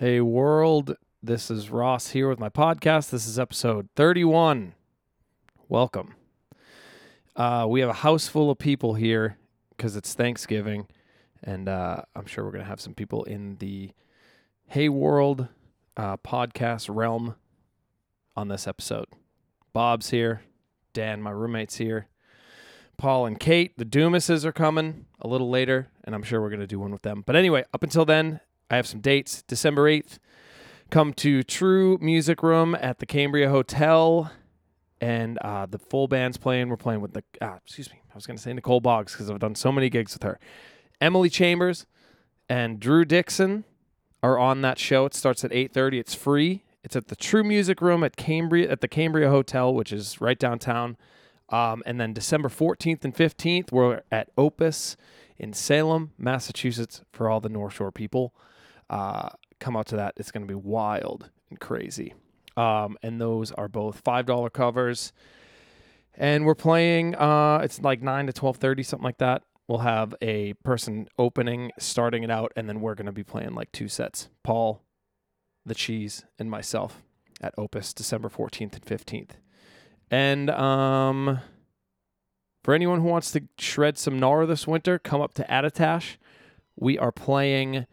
Hey, 0.00 0.22
world. 0.22 0.96
This 1.22 1.50
is 1.50 1.68
Ross 1.68 2.08
here 2.12 2.26
with 2.26 2.38
my 2.38 2.48
podcast. 2.48 3.10
This 3.10 3.26
is 3.26 3.38
episode 3.38 3.90
31. 3.96 4.72
Welcome. 5.68 6.14
Uh, 7.36 7.66
we 7.68 7.80
have 7.80 7.90
a 7.90 7.92
house 7.92 8.26
full 8.26 8.50
of 8.50 8.58
people 8.58 8.94
here 8.94 9.36
because 9.68 9.96
it's 9.96 10.14
Thanksgiving, 10.14 10.86
and 11.44 11.68
uh, 11.68 12.00
I'm 12.16 12.24
sure 12.24 12.46
we're 12.46 12.50
going 12.50 12.64
to 12.64 12.70
have 12.70 12.80
some 12.80 12.94
people 12.94 13.24
in 13.24 13.56
the 13.56 13.90
Hey 14.68 14.88
World 14.88 15.48
uh, 15.98 16.16
podcast 16.16 16.88
realm 16.90 17.34
on 18.34 18.48
this 18.48 18.66
episode. 18.66 19.08
Bob's 19.74 20.08
here. 20.08 20.40
Dan, 20.94 21.20
my 21.20 21.30
roommate's 21.30 21.76
here. 21.76 22.08
Paul 22.96 23.26
and 23.26 23.38
Kate, 23.38 23.76
the 23.76 23.84
Dumases 23.84 24.46
are 24.46 24.52
coming 24.52 25.04
a 25.20 25.28
little 25.28 25.50
later, 25.50 25.88
and 26.02 26.14
I'm 26.14 26.22
sure 26.22 26.40
we're 26.40 26.48
going 26.48 26.60
to 26.60 26.66
do 26.66 26.80
one 26.80 26.90
with 26.90 27.02
them. 27.02 27.22
But 27.26 27.36
anyway, 27.36 27.64
up 27.74 27.82
until 27.82 28.06
then, 28.06 28.40
I 28.70 28.76
have 28.76 28.86
some 28.86 29.00
dates. 29.00 29.42
December 29.42 29.90
8th, 29.90 30.18
come 30.90 31.12
to 31.14 31.42
True 31.42 31.98
Music 32.00 32.42
Room 32.42 32.76
at 32.80 33.00
the 33.00 33.06
Cambria 33.06 33.50
Hotel, 33.50 34.30
and 35.00 35.38
uh, 35.38 35.66
the 35.66 35.78
full 35.78 36.06
band's 36.06 36.36
playing. 36.36 36.68
We're 36.68 36.76
playing 36.76 37.00
with 37.00 37.12
the, 37.12 37.24
ah, 37.42 37.56
excuse 37.56 37.90
me, 37.90 38.00
I 38.12 38.14
was 38.14 38.26
going 38.26 38.36
to 38.36 38.42
say 38.42 38.52
Nicole 38.52 38.80
Boggs 38.80 39.12
because 39.12 39.28
I've 39.28 39.40
done 39.40 39.56
so 39.56 39.72
many 39.72 39.90
gigs 39.90 40.14
with 40.14 40.22
her. 40.22 40.38
Emily 41.00 41.28
Chambers 41.28 41.86
and 42.48 42.78
Drew 42.78 43.04
Dixon 43.04 43.64
are 44.22 44.38
on 44.38 44.60
that 44.62 44.78
show. 44.78 45.04
It 45.06 45.14
starts 45.14 45.44
at 45.44 45.50
8:30. 45.50 45.98
It's 45.98 46.14
free. 46.14 46.62
It's 46.84 46.94
at 46.96 47.08
the 47.08 47.16
True 47.16 47.44
Music 47.44 47.80
Room 47.80 48.04
at 48.04 48.16
Cambria 48.16 48.70
at 48.70 48.80
the 48.80 48.88
Cambria 48.88 49.30
Hotel, 49.30 49.72
which 49.72 49.92
is 49.92 50.20
right 50.20 50.38
downtown. 50.38 50.96
Um, 51.48 51.82
and 51.84 52.00
then 52.00 52.12
December 52.12 52.48
14th 52.48 53.04
and 53.04 53.14
15th, 53.14 53.72
we're 53.72 54.02
at 54.12 54.30
Opus 54.38 54.96
in 55.36 55.52
Salem, 55.52 56.12
Massachusetts, 56.16 57.02
for 57.12 57.28
all 57.28 57.40
the 57.40 57.48
North 57.48 57.74
Shore 57.74 57.90
people. 57.90 58.32
Uh, 58.90 59.28
come 59.60 59.76
out 59.76 59.86
to 59.86 59.96
that. 59.96 60.14
It's 60.16 60.32
going 60.32 60.46
to 60.46 60.48
be 60.48 60.54
wild 60.54 61.30
and 61.48 61.58
crazy. 61.58 62.14
Um, 62.56 62.98
and 63.02 63.20
those 63.20 63.52
are 63.52 63.68
both 63.68 64.02
$5 64.02 64.52
covers. 64.52 65.12
And 66.14 66.44
we're 66.44 66.56
playing, 66.56 67.14
uh, 67.14 67.60
it's 67.62 67.80
like 67.80 68.02
9 68.02 68.26
to 68.26 68.32
12.30, 68.32 68.84
something 68.84 69.04
like 69.04 69.18
that. 69.18 69.42
We'll 69.68 69.78
have 69.78 70.14
a 70.20 70.54
person 70.64 71.06
opening, 71.16 71.70
starting 71.78 72.24
it 72.24 72.30
out, 72.30 72.52
and 72.56 72.68
then 72.68 72.80
we're 72.80 72.96
going 72.96 73.06
to 73.06 73.12
be 73.12 73.22
playing 73.22 73.54
like 73.54 73.70
two 73.70 73.86
sets. 73.86 74.28
Paul, 74.42 74.82
the 75.64 75.76
cheese, 75.76 76.24
and 76.40 76.50
myself 76.50 77.04
at 77.40 77.54
Opus, 77.56 77.94
December 77.94 78.28
14th 78.28 78.74
and 78.74 78.84
15th. 78.84 79.30
And 80.10 80.50
um, 80.50 81.38
for 82.64 82.74
anyone 82.74 83.00
who 83.00 83.06
wants 83.06 83.30
to 83.30 83.42
shred 83.58 83.96
some 83.96 84.20
gnar 84.20 84.46
this 84.48 84.66
winter, 84.66 84.98
come 84.98 85.20
up 85.20 85.34
to 85.34 85.44
Attitash. 85.44 86.16
We 86.74 86.98
are 86.98 87.12
playing 87.12 87.86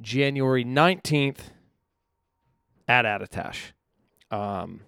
January 0.00 0.64
19th 0.64 1.50
at 2.88 3.04
Attitash, 3.04 3.72
um, 4.30 4.80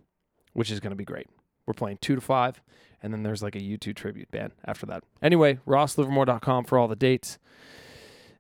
which 0.52 0.70
is 0.70 0.80
going 0.80 0.90
to 0.90 0.96
be 0.96 1.04
great. 1.04 1.28
We're 1.66 1.74
playing 1.74 1.98
2 2.00 2.16
to 2.16 2.20
5, 2.20 2.62
and 3.02 3.12
then 3.12 3.22
there's 3.22 3.42
like 3.42 3.54
a 3.54 3.60
U2 3.60 3.94
tribute 3.94 4.30
band 4.30 4.52
after 4.64 4.86
that. 4.86 5.04
Anyway, 5.22 5.58
rosslivermore.com 5.66 6.64
for 6.64 6.78
all 6.78 6.88
the 6.88 6.96
dates. 6.96 7.38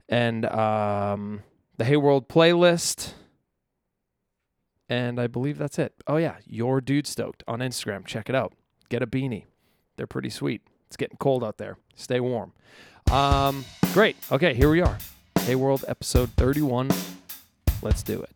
And 0.08 0.44
um, 0.46 1.42
the 1.78 1.84
Hey 1.84 1.96
World 1.96 2.28
playlist. 2.28 3.14
And 4.88 5.18
I 5.18 5.26
believe 5.26 5.56
that's 5.56 5.78
it. 5.78 5.94
Oh, 6.06 6.16
yeah. 6.16 6.36
Your 6.44 6.80
Dude 6.80 7.06
Stoked 7.06 7.42
on 7.48 7.60
Instagram. 7.60 8.04
Check 8.04 8.28
it 8.28 8.34
out. 8.34 8.52
Get 8.90 9.02
a 9.02 9.06
beanie. 9.06 9.46
They're 9.96 10.06
pretty 10.06 10.28
sweet. 10.28 10.62
It's 10.88 10.96
getting 10.96 11.16
cold 11.16 11.42
out 11.42 11.56
there. 11.56 11.78
Stay 11.94 12.20
warm. 12.20 12.52
Um, 13.10 13.64
great. 13.94 14.16
Okay, 14.30 14.52
here 14.52 14.70
we 14.70 14.82
are. 14.82 14.98
Hey 15.44 15.56
World 15.56 15.84
episode 15.88 16.30
31. 16.36 16.90
Let's 17.82 18.02
do 18.02 18.22
it. 18.22 18.30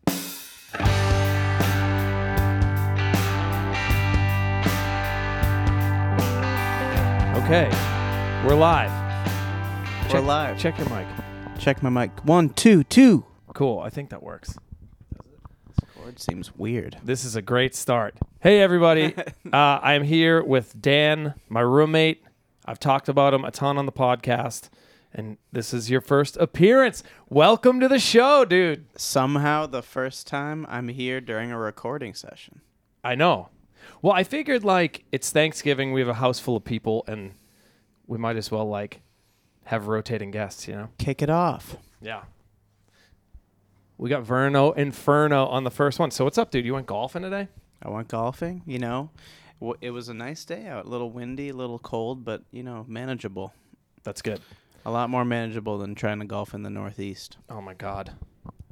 Okay, 7.37 7.69
we're 8.45 8.55
live. 8.55 8.91
We're 10.03 10.09
Check- 10.09 10.23
live. 10.25 10.59
Check 10.59 10.77
your 10.77 10.89
mic. 10.89 11.07
Check 11.57 11.81
my 11.81 11.89
mic. 11.89 12.11
One, 12.25 12.49
two, 12.49 12.83
two. 12.83 13.25
Cool. 13.53 13.79
I 13.79 13.89
think 13.89 14.09
that 14.09 14.21
works. 14.21 14.55
This 15.69 15.89
chord 15.95 16.19
seems 16.19 16.53
weird. 16.57 16.97
This 17.03 17.23
is 17.23 17.37
a 17.37 17.41
great 17.41 17.73
start. 17.73 18.15
Hey, 18.41 18.59
everybody. 18.61 19.13
uh, 19.53 19.55
I'm 19.55 20.03
here 20.03 20.43
with 20.43 20.81
Dan, 20.81 21.35
my 21.47 21.61
roommate. 21.61 22.21
I've 22.65 22.79
talked 22.79 23.07
about 23.07 23.33
him 23.33 23.45
a 23.45 23.51
ton 23.51 23.77
on 23.77 23.85
the 23.85 23.93
podcast, 23.93 24.67
and 25.17 25.37
this 25.51 25.73
is 25.73 25.89
your 25.89 25.99
first 25.99 26.37
appearance. 26.37 27.01
Welcome 27.27 27.79
to 27.79 27.87
the 27.87 27.99
show, 27.99 28.45
dude. 28.45 28.85
Somehow, 28.95 29.65
the 29.65 29.81
first 29.81 30.27
time 30.27 30.65
I'm 30.69 30.89
here 30.89 31.19
during 31.19 31.51
a 31.51 31.57
recording 31.57 32.13
session. 32.13 32.61
I 33.03 33.15
know. 33.15 33.49
Well, 34.03 34.13
I 34.13 34.23
figured 34.23 34.63
like 34.63 35.05
it's 35.11 35.31
Thanksgiving, 35.31 35.91
we 35.91 36.01
have 36.01 36.07
a 36.07 36.13
house 36.13 36.39
full 36.39 36.55
of 36.55 36.63
people, 36.63 37.03
and 37.07 37.33
we 38.05 38.19
might 38.19 38.35
as 38.35 38.51
well 38.51 38.69
like 38.69 39.01
have 39.65 39.87
rotating 39.87 40.29
guests, 40.29 40.67
you 40.67 40.75
know? 40.75 40.89
Kick 40.99 41.23
it 41.23 41.31
off. 41.31 41.77
Yeah. 41.99 42.21
We 43.97 44.11
got 44.11 44.23
Verno 44.23 44.77
Inferno 44.77 45.47
on 45.47 45.63
the 45.63 45.71
first 45.71 45.97
one. 45.97 46.11
So 46.11 46.25
what's 46.25 46.37
up, 46.37 46.51
dude? 46.51 46.63
You 46.63 46.75
went 46.75 46.85
golfing 46.85 47.23
today? 47.23 47.47
I 47.81 47.89
went 47.89 48.07
golfing. 48.07 48.61
You 48.67 48.77
know, 48.77 49.09
it 49.81 49.89
was 49.89 50.09
a 50.09 50.13
nice 50.13 50.45
day 50.45 50.67
out. 50.67 50.85
A 50.85 50.89
little 50.89 51.09
windy, 51.09 51.49
a 51.49 51.55
little 51.55 51.79
cold, 51.79 52.23
but 52.23 52.43
you 52.51 52.61
know, 52.61 52.85
manageable. 52.87 53.55
That's 54.03 54.21
good. 54.21 54.41
A 54.87 54.91
lot 54.91 55.09
more 55.09 55.25
manageable 55.25 55.77
than 55.77 55.95
trying 55.95 56.19
to 56.19 56.25
golf 56.25 56.53
in 56.53 56.63
the 56.63 56.69
Northeast 56.69 57.35
Oh 57.49 57.59
my 57.59 57.73
god. 57.73 58.13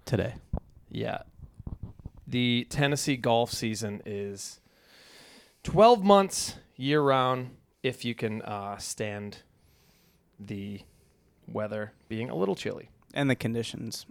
today. 0.05 0.35
Yeah. 0.89 1.23
The 2.25 2.65
Tennessee 2.69 3.17
golf 3.17 3.51
season 3.51 4.01
is 4.05 4.61
12 5.63 6.05
months 6.05 6.55
year 6.77 7.01
round 7.01 7.57
if 7.83 8.05
you 8.05 8.15
can 8.15 8.41
uh, 8.43 8.77
stand 8.77 9.39
the 10.39 10.79
weather 11.49 11.91
being 12.07 12.29
a 12.29 12.35
little 12.35 12.55
chilly. 12.55 12.89
And 13.13 13.29
the 13.29 13.35
conditions 13.35 14.05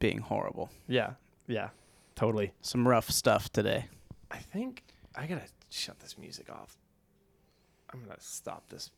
being 0.00 0.18
horrible. 0.18 0.70
Yeah. 0.88 1.10
Yeah. 1.46 1.68
Totally. 2.16 2.50
Some 2.62 2.88
rough 2.88 3.10
stuff 3.10 3.48
today. 3.52 3.86
I 4.28 4.38
think 4.38 4.82
I 5.14 5.26
got 5.26 5.36
to 5.46 5.52
shut 5.70 6.00
this 6.00 6.18
music 6.18 6.50
off. 6.50 6.76
I'm 7.92 8.00
going 8.02 8.16
to 8.16 8.20
stop 8.22 8.68
this. 8.70 8.90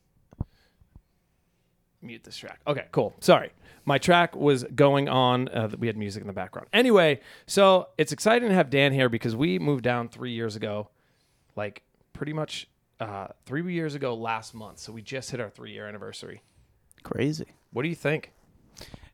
Mute 2.01 2.23
this 2.23 2.37
track. 2.37 2.59
Okay, 2.65 2.85
cool. 2.91 3.13
Sorry. 3.19 3.51
My 3.85 3.97
track 3.97 4.35
was 4.35 4.63
going 4.63 5.09
on. 5.09 5.47
Uh, 5.49 5.69
we 5.77 5.87
had 5.87 5.97
music 5.97 6.21
in 6.21 6.27
the 6.27 6.33
background. 6.33 6.67
Anyway, 6.73 7.19
so 7.47 7.89
it's 7.97 8.11
exciting 8.11 8.49
to 8.49 8.55
have 8.55 8.69
Dan 8.69 8.91
here 8.91 9.09
because 9.09 9.35
we 9.35 9.59
moved 9.59 9.83
down 9.83 10.09
three 10.09 10.31
years 10.31 10.55
ago, 10.55 10.89
like 11.55 11.83
pretty 12.13 12.33
much 12.33 12.67
uh, 12.99 13.27
three 13.45 13.73
years 13.73 13.95
ago 13.95 14.13
last 14.13 14.53
month. 14.53 14.79
So 14.79 14.91
we 14.91 15.01
just 15.01 15.31
hit 15.31 15.39
our 15.39 15.49
three 15.49 15.71
year 15.71 15.87
anniversary. 15.87 16.41
Crazy. 17.03 17.47
What 17.71 17.83
do 17.83 17.89
you 17.89 17.95
think? 17.95 18.31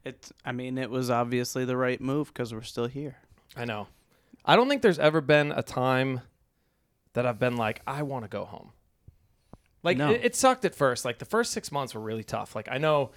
It's. 0.04 0.31
I 0.46 0.52
mean, 0.52 0.78
it 0.78 0.90
was 0.90 1.09
obviously 1.09 1.66
the 1.66 1.78
right 1.78 2.00
move 2.00 2.28
because 2.28 2.54
we're 2.54 2.62
still 2.62 2.88
here. 2.88 3.18
I 3.56 3.66
know. 3.66 3.88
I 4.46 4.56
don't 4.56 4.69
think 4.69 4.81
there's 4.81 5.00
ever 5.00 5.19
been 5.22 5.52
a 5.52 5.64
time 5.64 6.22
that 7.14 7.25
I've 7.25 7.40
been 7.40 7.58
like, 7.58 7.81
I 7.88 8.04
want 8.04 8.24
to 8.24 8.30
go 8.30 8.46
home. 8.46 8.72
Like 9.88 9.98
No. 9.98 10.12
it, 10.12 10.22
it 10.25 10.36
sucked 10.36 10.66
at 10.66 10.75
first. 10.75 11.06
Like 11.06 11.18
the 11.18 11.25
first 11.25 11.53
six 11.53 11.72
months 11.72 11.96
were 11.96 12.02
really 12.02 12.25
tough. 12.25 12.56
Like 12.58 12.68
I 12.70 12.78
know 12.78 13.12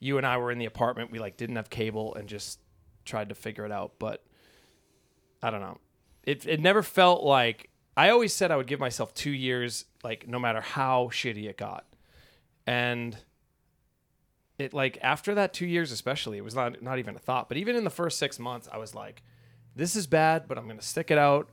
you 0.00 0.16
and 0.18 0.26
I 0.26 0.38
were 0.38 0.50
in 0.50 0.58
the 0.58 0.64
apartment. 0.66 1.12
We 1.12 1.20
like 1.20 1.36
didn't 1.36 1.54
have 1.54 1.70
cable 1.70 2.14
and 2.16 2.28
just 2.28 2.58
tried 3.04 3.28
to 3.28 3.36
figure 3.36 3.64
it 3.64 3.70
out. 3.70 3.92
But 4.00 4.24
I 5.40 5.50
don't 5.50 5.60
know. 5.60 5.78
It 6.24 6.46
it 6.46 6.60
never 6.60 6.82
felt 6.82 7.22
like 7.22 7.70
I 7.96 8.10
always 8.10 8.34
said 8.34 8.50
I 8.50 8.56
would 8.56 8.66
give 8.66 8.80
myself 8.80 9.14
two 9.14 9.30
years, 9.30 9.84
like 10.02 10.26
no 10.26 10.40
matter 10.40 10.60
how 10.60 11.10
shitty 11.12 11.48
it 11.48 11.56
got. 11.56 11.86
And 12.66 13.16
it 14.58 14.74
like 14.74 14.98
after 15.00 15.34
that 15.36 15.52
two 15.52 15.66
years 15.66 15.92
especially, 15.92 16.38
it 16.38 16.44
was 16.44 16.56
not 16.56 16.82
not 16.82 16.98
even 16.98 17.14
a 17.14 17.20
thought. 17.20 17.48
But 17.48 17.56
even 17.56 17.76
in 17.76 17.84
the 17.84 17.90
first 17.90 18.18
six 18.18 18.38
months, 18.40 18.68
I 18.72 18.78
was 18.78 18.96
like, 18.96 19.22
this 19.76 19.94
is 19.94 20.08
bad, 20.08 20.48
but 20.48 20.58
I'm 20.58 20.66
gonna 20.66 20.82
stick 20.82 21.12
it 21.12 21.18
out. 21.18 21.48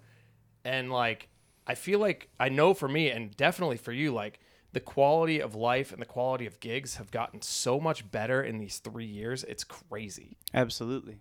And 0.65 0.91
like 0.91 1.29
I 1.65 1.75
feel 1.75 1.99
like 1.99 2.29
I 2.39 2.47
know 2.49 2.73
for 2.73 2.87
me 2.87 3.09
and 3.09 3.35
definitely 3.35 3.77
for 3.77 3.91
you, 3.91 4.13
like 4.13 4.39
the 4.77 4.81
quality 4.81 5.41
of 5.41 5.55
life 5.55 5.91
and 5.91 5.99
the 5.99 6.05
quality 6.05 6.45
of 6.45 6.59
gigs 6.59 6.97
have 6.97 7.09
gotten 7.09 7.41
so 7.41 7.79
much 7.79 8.11
better 8.11 8.43
in 8.43 8.59
these 8.59 8.77
three 8.77 9.07
years. 9.07 9.43
It's 9.45 9.63
crazy. 9.63 10.37
Absolutely. 10.53 11.17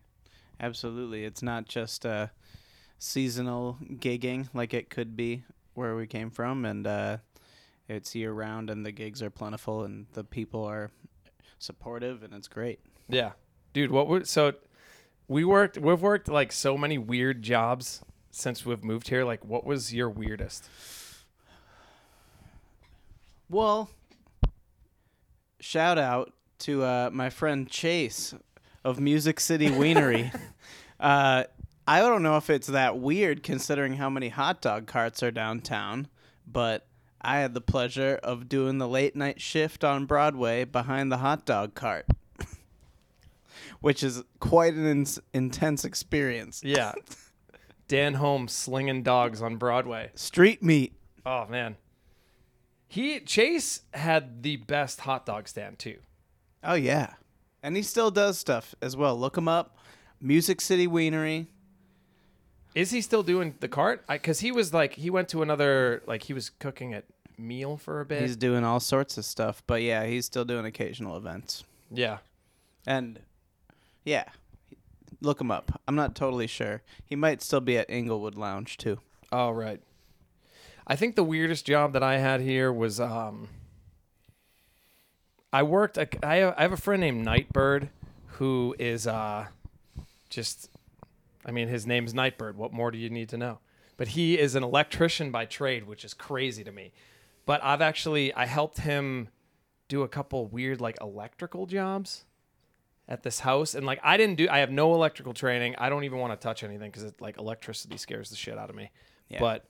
Absolutely. 0.60 1.24
It's 1.24 1.42
not 1.42 1.64
just 1.64 2.04
uh, 2.04 2.26
seasonal 2.98 3.78
gigging 3.94 4.48
like 4.52 4.74
it 4.74 4.90
could 4.90 5.16
be 5.16 5.42
where 5.72 5.96
we 5.96 6.06
came 6.06 6.28
from. 6.28 6.66
And 6.66 6.86
uh, 6.86 7.16
it's 7.88 8.14
year 8.14 8.30
round, 8.30 8.68
and 8.68 8.84
the 8.84 8.92
gigs 8.92 9.22
are 9.22 9.30
plentiful, 9.30 9.84
and 9.84 10.04
the 10.12 10.22
people 10.22 10.62
are 10.62 10.90
supportive, 11.58 12.22
and 12.22 12.34
it's 12.34 12.48
great. 12.48 12.80
Yeah, 13.08 13.32
dude. 13.72 13.90
What 13.90 14.06
would 14.08 14.28
so? 14.28 14.52
We 15.28 15.46
worked. 15.46 15.78
We've 15.78 16.02
worked 16.02 16.28
like 16.28 16.52
so 16.52 16.76
many 16.76 16.98
weird 16.98 17.40
jobs 17.40 18.02
since 18.30 18.66
we've 18.66 18.84
moved 18.84 19.08
here. 19.08 19.24
Like, 19.24 19.46
what 19.46 19.64
was 19.64 19.94
your 19.94 20.10
weirdest? 20.10 20.68
Well, 23.48 23.90
shout 25.60 25.98
out 25.98 26.32
to 26.60 26.82
uh, 26.82 27.10
my 27.12 27.30
friend 27.30 27.68
Chase 27.68 28.34
of 28.84 28.98
Music 28.98 29.38
City 29.38 29.68
Wienery. 29.68 30.32
uh, 31.00 31.44
I 31.86 32.00
don't 32.00 32.22
know 32.24 32.36
if 32.36 32.50
it's 32.50 32.66
that 32.66 32.98
weird 32.98 33.44
considering 33.44 33.94
how 33.94 34.10
many 34.10 34.30
hot 34.30 34.60
dog 34.60 34.86
carts 34.86 35.22
are 35.22 35.30
downtown, 35.30 36.08
but 36.46 36.86
I 37.20 37.38
had 37.38 37.54
the 37.54 37.60
pleasure 37.60 38.18
of 38.22 38.48
doing 38.48 38.78
the 38.78 38.88
late 38.88 39.14
night 39.14 39.40
shift 39.40 39.84
on 39.84 40.06
Broadway 40.06 40.64
behind 40.64 41.12
the 41.12 41.18
hot 41.18 41.46
dog 41.46 41.74
cart, 41.74 42.06
which 43.80 44.02
is 44.02 44.24
quite 44.40 44.74
an 44.74 44.86
ins- 44.86 45.20
intense 45.32 45.84
experience. 45.84 46.62
Yeah. 46.64 46.92
Dan 47.88 48.14
Holmes 48.14 48.50
slinging 48.50 49.04
dogs 49.04 49.40
on 49.40 49.56
Broadway. 49.56 50.10
Street 50.16 50.64
meat. 50.64 50.94
Oh 51.24 51.46
man. 51.46 51.76
He 52.88 53.20
Chase 53.20 53.82
had 53.94 54.42
the 54.42 54.56
best 54.56 55.00
hot 55.00 55.26
dog 55.26 55.48
stand 55.48 55.78
too. 55.78 55.98
Oh 56.62 56.74
yeah, 56.74 57.14
and 57.62 57.76
he 57.76 57.82
still 57.82 58.10
does 58.10 58.38
stuff 58.38 58.74
as 58.80 58.96
well. 58.96 59.18
Look 59.18 59.36
him 59.36 59.48
up. 59.48 59.76
Music 60.20 60.60
City 60.60 60.86
Wienery. 60.86 61.46
Is 62.74 62.90
he 62.90 63.00
still 63.00 63.22
doing 63.22 63.54
the 63.60 63.68
cart? 63.68 64.04
Because 64.06 64.40
he 64.40 64.52
was 64.52 64.72
like 64.74 64.94
he 64.94 65.10
went 65.10 65.28
to 65.30 65.42
another 65.42 66.02
like 66.06 66.24
he 66.24 66.32
was 66.32 66.50
cooking 66.50 66.92
at 66.94 67.04
meal 67.38 67.76
for 67.76 68.00
a 68.00 68.06
bit. 68.06 68.22
He's 68.22 68.36
doing 68.36 68.64
all 68.64 68.80
sorts 68.80 69.18
of 69.18 69.24
stuff, 69.24 69.62
but 69.66 69.82
yeah, 69.82 70.04
he's 70.06 70.26
still 70.26 70.44
doing 70.44 70.64
occasional 70.64 71.16
events. 71.16 71.64
yeah. 71.90 72.18
And 72.88 73.18
yeah, 74.04 74.24
look 75.20 75.40
him 75.40 75.50
up. 75.50 75.80
I'm 75.88 75.96
not 75.96 76.14
totally 76.14 76.46
sure. 76.46 76.82
He 77.04 77.16
might 77.16 77.42
still 77.42 77.60
be 77.60 77.76
at 77.78 77.90
Inglewood 77.90 78.36
Lounge 78.36 78.76
too. 78.76 79.00
Oh 79.32 79.50
right. 79.50 79.80
I 80.86 80.96
think 80.96 81.16
the 81.16 81.24
weirdest 81.24 81.66
job 81.66 81.92
that 81.94 82.02
I 82.02 82.18
had 82.18 82.40
here 82.40 82.72
was 82.72 83.00
um. 83.00 83.48
I 85.52 85.62
worked. 85.62 85.98
I 85.98 86.08
I 86.22 86.36
have, 86.36 86.54
I 86.56 86.62
have 86.62 86.72
a 86.72 86.76
friend 86.76 87.00
named 87.00 87.24
Nightbird, 87.24 87.88
who 88.26 88.74
is 88.78 89.06
uh, 89.06 89.46
just. 90.28 90.70
I 91.44 91.50
mean, 91.52 91.68
his 91.68 91.86
name's 91.86 92.12
Nightbird. 92.12 92.56
What 92.56 92.72
more 92.72 92.90
do 92.90 92.98
you 92.98 93.08
need 93.08 93.28
to 93.30 93.36
know? 93.36 93.58
But 93.96 94.08
he 94.08 94.38
is 94.38 94.54
an 94.54 94.62
electrician 94.62 95.30
by 95.30 95.46
trade, 95.46 95.86
which 95.86 96.04
is 96.04 96.12
crazy 96.12 96.62
to 96.64 96.72
me. 96.72 96.92
But 97.46 97.62
I've 97.64 97.80
actually 97.80 98.34
I 98.34 98.46
helped 98.46 98.78
him 98.78 99.28
do 99.88 100.02
a 100.02 100.08
couple 100.08 100.46
weird 100.46 100.80
like 100.80 100.98
electrical 101.00 101.66
jobs 101.66 102.24
at 103.08 103.22
this 103.22 103.40
house 103.40 103.74
and 103.74 103.86
like 103.86 104.00
I 104.02 104.16
didn't 104.16 104.36
do 104.36 104.48
I 104.50 104.58
have 104.58 104.70
no 104.70 104.92
electrical 104.94 105.32
training. 105.32 105.76
I 105.78 105.88
don't 105.88 106.02
even 106.02 106.18
want 106.18 106.38
to 106.38 106.44
touch 106.44 106.64
anything 106.64 106.90
cuz 106.90 107.04
it 107.04 107.20
like 107.20 107.38
electricity 107.38 107.96
scares 107.96 108.30
the 108.30 108.36
shit 108.36 108.58
out 108.58 108.68
of 108.68 108.74
me. 108.74 108.90
Yeah. 109.28 109.38
But 109.38 109.64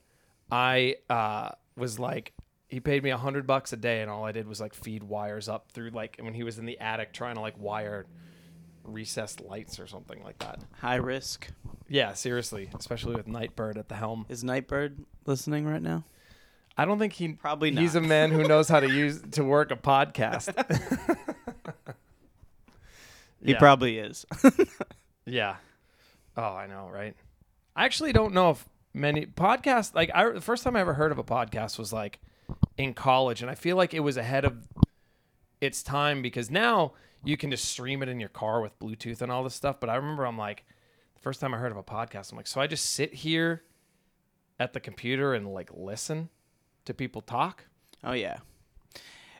I 0.51 0.95
uh 1.09 1.49
was 1.75 1.99
like 1.99 2.33
he 2.67 2.79
paid 2.79 3.03
me 3.03 3.09
a 3.11 3.17
hundred 3.17 3.47
bucks 3.47 3.71
a 3.73 3.77
day 3.77 4.01
and 4.01 4.09
all 4.11 4.25
I 4.25 4.31
did 4.31 4.47
was 4.47 4.59
like 4.59 4.73
feed 4.73 5.03
wires 5.03 5.47
up 5.47 5.71
through 5.71 5.91
like 5.91 6.17
when 6.21 6.33
he 6.33 6.43
was 6.43 6.57
in 6.59 6.65
the 6.65 6.79
attic 6.79 7.13
trying 7.13 7.35
to 7.35 7.41
like 7.41 7.57
wire 7.57 8.05
recessed 8.83 9.41
lights 9.41 9.79
or 9.79 9.87
something 9.87 10.23
like 10.23 10.39
that. 10.39 10.59
High 10.79 10.95
risk. 10.95 11.49
Yeah, 11.89 12.13
seriously, 12.13 12.69
especially 12.77 13.15
with 13.15 13.27
Nightbird 13.27 13.77
at 13.77 13.87
the 13.89 13.95
helm. 13.95 14.25
Is 14.29 14.43
Nightbird 14.43 15.03
listening 15.25 15.65
right 15.65 15.81
now? 15.81 16.03
I 16.77 16.85
don't 16.85 16.99
think 16.99 17.13
he 17.13 17.29
Probably 17.29 17.71
He's 17.73 17.95
a 17.95 18.01
man 18.01 18.31
who 18.31 18.43
knows 18.43 18.67
how 18.69 18.79
to 18.79 18.89
use 18.93 19.21
to 19.31 19.43
work 19.43 19.71
a 19.71 19.75
podcast. 19.75 20.53
He 23.43 23.51
Yeah. 23.51 23.59
probably 23.59 23.97
is. 23.99 24.25
Yeah. 25.25 25.57
Oh, 26.37 26.41
I 26.55 26.67
know, 26.67 26.89
right? 26.91 27.13
I 27.75 27.83
actually 27.83 28.13
don't 28.13 28.33
know 28.33 28.51
if 28.51 28.65
many 28.97 29.25
podcasts 29.25 29.93
like 29.93 30.09
I 30.13 30.29
the 30.31 30.41
first 30.41 30.63
time 30.63 30.75
I 30.75 30.81
ever 30.81 30.95
heard 30.95 31.11
of 31.11 31.19
a 31.19 31.23
podcast 31.23 31.77
was 31.77 31.93
like 31.93 32.19
in 32.77 32.93
college 32.93 33.41
and 33.41 33.49
I 33.49 33.55
feel 33.55 33.77
like 33.77 33.93
it 33.93 33.99
was 33.99 34.17
ahead 34.17 34.43
of 34.43 34.67
its 35.61 35.83
time 35.83 36.21
because 36.21 36.49
now 36.49 36.93
you 37.23 37.37
can 37.37 37.51
just 37.51 37.65
stream 37.65 38.01
it 38.03 38.09
in 38.09 38.19
your 38.19 38.29
car 38.29 38.61
with 38.61 38.77
Bluetooth 38.79 39.21
and 39.21 39.31
all 39.31 39.43
this 39.43 39.55
stuff, 39.55 39.79
but 39.79 39.89
I 39.89 39.95
remember 39.95 40.25
I'm 40.25 40.37
like 40.37 40.65
the 41.15 41.21
first 41.21 41.39
time 41.39 41.53
I 41.53 41.57
heard 41.57 41.71
of 41.71 41.77
a 41.77 41.83
podcast 41.83 42.31
I'm 42.31 42.37
like 42.37 42.47
so 42.47 42.59
I 42.59 42.67
just 42.67 42.85
sit 42.85 43.13
here 43.13 43.63
at 44.59 44.73
the 44.73 44.79
computer 44.79 45.33
and 45.33 45.53
like 45.53 45.69
listen 45.73 46.29
to 46.85 46.93
people 46.93 47.21
talk? 47.21 47.65
oh 48.03 48.13
yeah. 48.13 48.37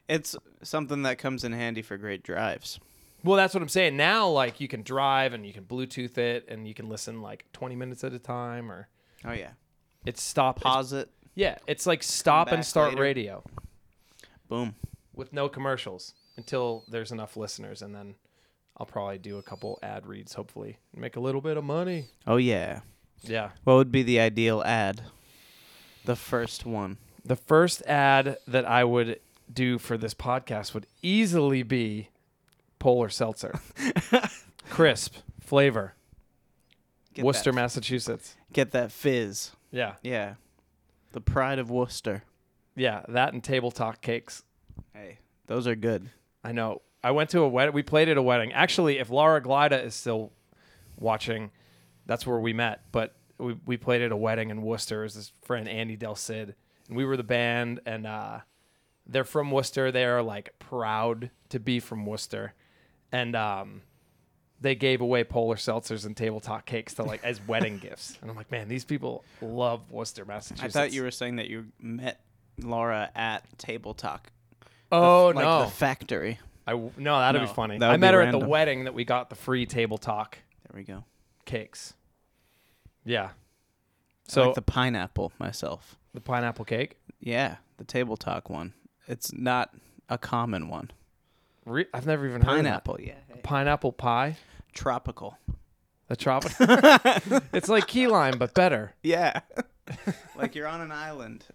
It's 0.08 0.36
something 0.64 1.04
that 1.04 1.18
comes 1.18 1.44
in 1.44 1.52
handy 1.52 1.82
for 1.82 1.98
great 1.98 2.24
drives. 2.24 2.80
Well, 3.24 3.36
that's 3.36 3.54
what 3.54 3.62
I'm 3.62 3.70
saying. 3.70 3.98
Now 3.98 4.30
like 4.30 4.62
you 4.62 4.68
can 4.68 4.84
drive 4.84 5.34
and 5.34 5.46
you 5.46 5.52
can 5.52 5.66
Bluetooth 5.66 6.18
it 6.18 6.46
and 6.48 6.68
you 6.68 6.74
can 6.74 6.88
listen 6.88 7.22
like 7.22 7.46
20 7.54 7.76
minutes 7.76 8.04
at 8.04 8.14
a 8.14 8.20
time 8.20 8.72
or 8.72 8.88
Oh 9.26 9.32
yeah. 9.34 9.52
it's 10.06 10.22
stop 10.22 10.62
Pause 10.62 10.94
it. 10.94 11.10
Yeah, 11.36 11.58
it's 11.68 11.86
like 11.86 12.02
stop 12.04 12.48
and 12.48 12.58
back 12.58 12.66
start 12.66 12.90
later. 12.92 13.02
radio 13.02 13.44
Boom. 14.50 14.76
with 15.14 15.34
no 15.34 15.50
commercials 15.50 16.14
until 16.38 16.84
there's 16.88 17.12
enough 17.12 17.36
listeners, 17.38 17.82
and 17.82 17.94
then 17.94 18.16
I'll 18.78 18.86
probably 18.86 19.18
do 19.18 19.38
a 19.38 19.44
couple 19.44 19.80
ad 19.84 20.06
reads, 20.06 20.34
hopefully, 20.34 20.78
and 20.94 21.02
make 21.02 21.16
a 21.16 21.20
little 21.20 21.42
bit 21.42 21.58
of 21.58 21.64
money. 21.64 22.06
Oh 22.26 22.38
yeah. 22.38 22.82
Yeah. 23.24 23.50
What 23.64 23.76
would 23.76 23.92
be 23.92 24.04
the 24.04 24.20
ideal 24.20 24.62
ad? 24.64 25.02
The 26.06 26.16
first 26.16 26.66
one. 26.66 26.98
The 27.26 27.36
first 27.36 27.82
ad 27.84 28.38
that 28.48 28.66
I 28.66 28.84
would 28.84 29.20
do 29.52 29.78
for 29.80 29.98
this 29.98 30.14
podcast 30.14 30.74
would 30.74 30.88
easily 31.02 31.64
be 31.64 32.10
Polar 32.80 33.10
Seltzer. 33.10 33.60
Crisp, 34.70 35.16
flavor, 35.42 35.94
Get 37.18 37.26
Worcester, 37.26 37.52
that, 37.52 37.56
Massachusetts. 37.56 38.36
Get 38.54 38.72
that 38.72 38.92
fizz. 38.92 39.52
Yeah. 39.72 39.96
Yeah. 40.04 40.36
The 41.14 41.22
pride 41.22 41.58
of 41.58 41.72
Worcester. 41.72 42.24
Yeah, 42.76 43.02
that 43.08 43.34
and 43.34 43.44
table 43.44 43.72
talk 43.72 44.02
cakes. 44.02 44.44
Hey, 44.94 45.18
those 45.48 45.66
are 45.66 45.76
good. 45.76 46.12
I 46.44 46.52
know. 46.52 46.84
I 47.04 47.10
went 47.10 47.32
to 47.32 47.42
a 47.42 47.48
wedding. 47.48 47.74
We 47.74 47.82
played 47.82 48.08
at 48.08 48.18
a 48.18 48.22
wedding. 48.22 48.54
Actually, 48.54 49.00
if 49.00 49.10
Laura 49.10 49.42
Glida 49.42 49.84
is 49.84 49.96
still 49.96 50.32
watching, 50.96 51.50
that's 52.06 52.28
where 52.28 52.40
we 52.40 52.54
met. 52.54 52.84
But 52.92 53.16
we, 53.40 53.56
we 53.66 53.78
played 53.78 54.04
at 54.04 54.12
a 54.12 54.16
wedding 54.16 54.52
in 54.52 54.62
Worcester. 54.62 55.00
It 55.00 55.06
was 55.06 55.16
this 55.16 55.32
friend 55.44 55.68
Andy 55.68 55.96
Del 55.96 56.14
Cid, 56.14 56.54
and 56.88 56.96
we 56.96 57.04
were 57.04 57.18
the 57.18 57.24
band. 57.24 57.80
And 57.88 58.06
uh, 58.06 58.42
they're 59.08 59.24
from 59.24 59.50
Worcester. 59.50 59.92
They 59.92 60.06
are 60.06 60.22
like 60.22 60.54
proud 60.60 61.32
to 61.50 61.60
be 61.60 61.80
from 61.80 62.06
Worcester, 62.06 62.54
and 63.12 63.36
um, 63.36 63.82
they 64.60 64.74
gave 64.76 65.02
away 65.02 65.24
polar 65.24 65.56
seltzers 65.56 66.06
and 66.06 66.16
table 66.18 66.40
talk 66.40 66.66
cakes 66.66 66.94
to 66.96 67.04
like 67.04 67.24
as 67.24 67.40
wedding 67.48 67.78
gifts. 67.82 68.18
And 68.22 68.30
I'm 68.32 68.36
like, 68.38 68.52
man, 68.52 68.68
these 68.68 68.84
people 68.86 69.24
love 69.42 69.92
Worcester, 69.92 70.26
Massachusetts. 70.26 70.62
I 70.62 70.66
Massachusetts. 70.66 70.74
thought 70.74 70.96
you 70.96 71.04
were 71.04 71.12
saying 71.12 71.36
that 71.38 71.48
you 71.48 71.66
met 71.80 72.22
Laura 72.62 73.10
at 73.16 73.44
Table 73.60 73.94
Talk. 73.94 74.32
The 74.90 74.96
Oh 74.96 75.28
like 75.36 75.46
no, 75.46 75.66
the 75.66 75.72
factory. 75.72 76.40
I 76.66 76.72
w- 76.72 76.92
no, 76.98 77.20
that'd 77.20 77.40
No, 77.42 77.48
be 77.48 77.54
funny. 77.54 77.78
that 77.78 77.92
I 77.92 77.98
met 77.98 78.12
be 78.12 78.16
her 78.16 78.22
at 78.22 78.32
the 78.32 78.38
random. 78.38 78.50
wedding 78.50 78.84
that 78.86 78.94
we 78.94 79.06
got 79.06 79.30
the 79.30 79.36
free 79.36 79.66
table 79.66 79.98
talk 79.98 80.38
There 80.70 80.78
we 80.78 80.84
go. 80.84 81.04
cakes. 81.46 81.94
Yeah. 83.06 83.30
So 84.28 84.42
So 84.42 84.46
like 84.48 84.56
the 84.56 84.62
pineapple 84.62 85.32
myself. 85.40 85.98
the 86.14 86.20
pineapple 86.22 86.66
cake. 86.66 86.98
Yeah, 87.20 87.58
the 87.78 87.84
Table 87.86 88.18
Talk 88.18 88.50
one. 88.50 88.74
It's 89.08 89.32
not 89.34 89.74
a 90.10 90.18
common 90.18 90.68
one. 90.68 90.92
Re- 91.68 91.86
I've 91.94 92.06
never 92.06 92.26
even 92.28 92.42
heard. 92.42 92.56
Pineapple, 92.58 92.98
yeah. 93.02 93.16
Pineapple 93.44 93.92
pie. 93.94 94.38
Tropical. 94.74 95.38
The 96.08 96.16
tropic. 96.16 96.54
it's 97.54 97.68
like 97.68 97.88
key 97.88 98.08
lime, 98.08 98.38
but 98.38 98.54
better. 98.54 98.94
Yeah. 99.04 99.42
like 100.38 100.56
you're 100.56 100.68
on 100.68 100.80
an 100.82 100.92
island, 100.92 101.46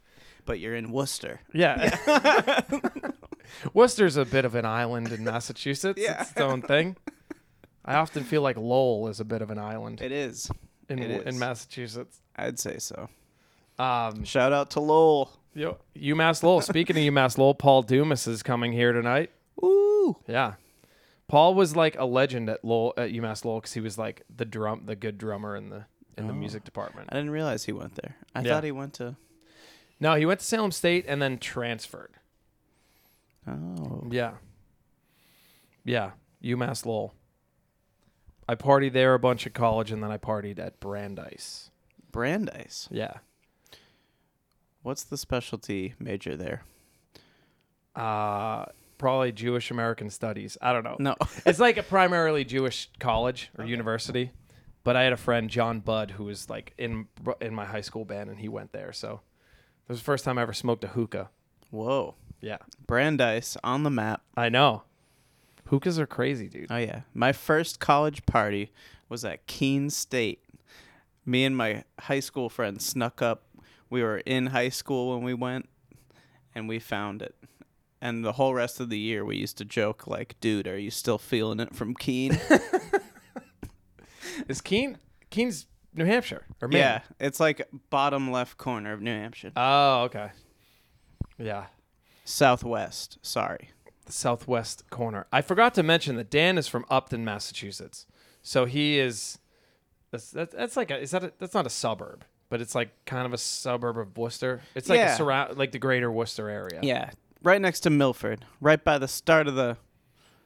but 0.45 0.59
you're 0.61 0.75
in 0.75 0.92
Worcester. 0.92 1.40
Yeah. 1.54 2.61
Worcester's 3.75 4.16
a 4.16 4.25
bit 4.25 4.45
of 4.45 4.54
an 4.54 4.64
island 4.64 5.12
in 5.12 5.25
Massachusetts. 5.25 6.00
Yeah. 6.02 6.21
It's 6.23 6.33
its 6.33 6.40
own 6.40 6.62
thing. 6.62 6.97
I 7.85 7.95
often 7.95 8.25
feel 8.25 8.42
like 8.42 8.57
Lowell 8.57 9.09
is 9.09 9.21
a 9.21 9.25
bit 9.25 9.42
of 9.42 9.50
an 9.50 9.59
island 9.59 10.00
It 10.02 10.12
is. 10.12 10.50
in 10.88 10.99
it 11.00 11.26
in. 11.26 11.38
Massachusetts. 11.38 12.21
I'd 12.37 12.59
say 12.59 12.78
so. 12.78 13.09
Um, 13.78 14.25
Shout 14.25 14.52
out 14.52 14.71
to 14.73 14.81
Lowell. 14.81 15.33
yo, 15.54 15.78
UMass 15.97 16.42
Lowell. 16.42 16.61
Speaking 16.61 16.97
of 16.97 17.02
UMass 17.14 17.38
Lowell, 17.38 17.54
Paul 17.54 17.83
Dumas 17.83 18.26
is 18.26 18.42
coming 18.42 18.73
here 18.73 18.92
tonight. 18.92 19.31
Yeah. 20.26 20.54
Paul 21.28 21.54
was 21.54 21.75
like 21.76 21.99
a 21.99 22.04
legend 22.04 22.49
at 22.50 22.64
Lowell 22.64 22.92
at 22.97 23.11
UMass 23.11 23.44
Lowell 23.44 23.61
because 23.61 23.73
he 23.73 23.80
was 23.80 23.97
like 23.97 24.23
the 24.35 24.44
drum, 24.44 24.82
the 24.87 24.97
good 24.97 25.16
drummer 25.18 25.56
in 25.56 25.71
the 25.71 25.87
in 26.18 26.26
the 26.26 26.32
Oh. 26.35 26.37
music 26.37 26.62
department. 26.64 27.09
I 27.11 27.14
didn't 27.16 27.30
realize 27.30 27.64
he 27.64 27.73
went 27.73 27.94
there. 27.94 28.16
I 28.35 28.42
Yeah. 28.42 28.50
thought 28.52 28.64
he 28.64 28.73
went 28.73 28.92
to. 28.94 29.16
No, 29.99 30.14
he 30.14 30.26
went 30.26 30.40
to 30.40 30.47
Salem 30.47 30.71
State 30.73 31.04
and 31.09 31.23
then 31.23 31.38
transferred. 31.38 32.12
Oh. 33.47 34.06
Yeah. 34.11 34.35
Yeah. 35.85 36.12
UMass 36.42 36.85
Lowell. 36.85 37.14
I 38.49 38.54
partied 38.56 38.92
there 38.92 39.14
a 39.14 39.18
bunch 39.18 39.47
at 39.47 39.54
college 39.54 39.90
and 39.90 40.02
then 40.02 40.11
I 40.11 40.18
partied 40.18 40.59
at 40.59 40.80
Brandeis. 40.80 41.71
Brandeis. 42.11 42.88
Yeah. 42.90 43.18
What's 44.82 45.04
the 45.04 45.16
specialty 45.16 45.94
major 45.99 46.37
there? 46.37 46.64
Uh 47.94 48.66
probably 49.02 49.32
Jewish 49.32 49.71
American 49.71 50.09
studies. 50.09 50.56
I 50.62 50.73
don't 50.73 50.85
know. 50.85 50.97
No. 50.99 51.16
It's 51.44 51.59
like 51.59 51.76
a 51.76 51.82
primarily 51.82 52.44
Jewish 52.44 52.88
college 53.00 53.50
or 53.59 53.64
university. 53.64 54.30
But 54.85 54.97
I 54.97 55.02
had 55.02 55.12
a 55.12 55.16
friend 55.16 55.50
John 55.50 55.80
Budd 55.80 56.12
who 56.12 56.25
was 56.25 56.49
like 56.49 56.73
in 56.78 57.09
in 57.40 57.54
my 57.54 57.66
high 57.66 57.80
school 57.82 58.04
band 58.04 58.30
and 58.30 58.38
he 58.38 58.49
went 58.49 58.73
there. 58.73 58.92
So 58.92 59.21
it 59.87 59.88
was 59.88 59.99
the 59.99 60.04
first 60.04 60.25
time 60.25 60.38
I 60.38 60.42
ever 60.42 60.52
smoked 60.52 60.85
a 60.85 60.88
hookah. 60.88 61.30
Whoa. 61.71 62.14
Yeah. 62.40 62.59
Brandeis 62.87 63.56
on 63.62 63.82
the 63.82 63.90
map. 63.90 64.23
I 64.37 64.49
know. 64.49 64.85
Hookahs 65.66 65.99
are 65.99 66.06
crazy, 66.06 66.49
dude. 66.49 66.68
Oh 66.71 66.76
yeah. 66.76 67.02
My 67.12 67.32
first 67.32 67.80
college 67.80 68.25
party 68.25 68.73
was 69.09 69.25
at 69.25 69.47
Keene 69.47 69.90
State. 69.90 70.44
Me 71.26 71.44
and 71.44 71.56
my 71.56 71.85
high 72.00 72.21
school 72.21 72.49
friend 72.49 72.80
snuck 72.80 73.21
up. 73.21 73.44
We 73.90 74.02
were 74.02 74.18
in 74.18 74.47
high 74.47 74.71
school 74.71 75.14
when 75.14 75.25
we 75.25 75.35
went, 75.35 75.68
and 76.54 76.68
we 76.68 76.78
found 76.78 77.21
it. 77.23 77.35
And 78.04 78.25
the 78.25 78.32
whole 78.32 78.52
rest 78.52 78.80
of 78.80 78.88
the 78.90 78.99
year, 78.99 79.25
we 79.25 79.37
used 79.37 79.56
to 79.59 79.64
joke 79.64 80.09
like, 80.09 80.35
"Dude, 80.40 80.66
are 80.66 80.76
you 80.78 80.90
still 80.90 81.18
feeling 81.18 81.61
it 81.61 81.73
from 81.75 81.94
Keene?" 81.94 82.38
Is 84.49 84.61
Keene 84.61 84.99
Keene's 85.30 85.66
New 85.94 86.04
Hampshire 86.04 86.47
or 86.61 86.68
Maine? 86.68 86.78
yeah, 86.80 87.00
it's 87.21 87.38
like 87.40 87.68
bottom 87.90 88.30
left 88.30 88.56
corner 88.56 88.92
of 88.92 89.00
New 89.00 89.12
Hampshire, 89.12 89.52
Oh, 89.56 90.02
okay. 90.04 90.30
Yeah. 91.38 91.66
southwest. 92.25 93.18
Sorry. 93.23 93.71
the 94.06 94.12
southwest 94.12 94.88
corner. 94.90 95.26
I 95.32 95.42
forgot 95.42 95.75
to 95.75 95.82
mention 95.82 96.16
that 96.16 96.30
Dan 96.30 96.59
is 96.59 96.66
from 96.68 96.85
Upton, 96.90 97.25
Massachusetts. 97.25 98.06
So 98.42 98.64
he 98.64 98.99
is 98.99 99.38
that's 100.11 100.30
that's, 100.30 100.54
that's 100.54 100.76
like 100.76 100.90
a 100.90 100.99
is 101.00 101.11
that 101.12 101.25
a, 101.25 101.32
that's 101.38 101.54
not 101.54 101.66
a 101.66 101.71
suburb, 101.71 102.25
but 102.49 102.61
it's 102.61 102.75
like 102.75 102.90
kind 103.04 103.26
of 103.26 103.32
a 103.32 103.38
suburb 103.38 103.99
of 103.99 104.16
Worcester. 104.16 104.61
It's 104.75 104.88
like 104.88 104.99
Yeah. 104.99 105.14
a 105.14 105.16
surround 105.16 105.56
like 105.59 105.73
the 105.73 105.78
greater 105.78 106.11
Worcester 106.11 106.49
area. 106.49 106.80
Yeah, 106.82 107.11
right 107.42 107.61
next 107.61 107.80
to 107.80 107.90
Milford, 107.90 108.44
right 108.61 108.82
by 108.82 108.99
the 108.99 109.08
start 109.08 109.49
of 109.49 109.54
the 109.54 109.76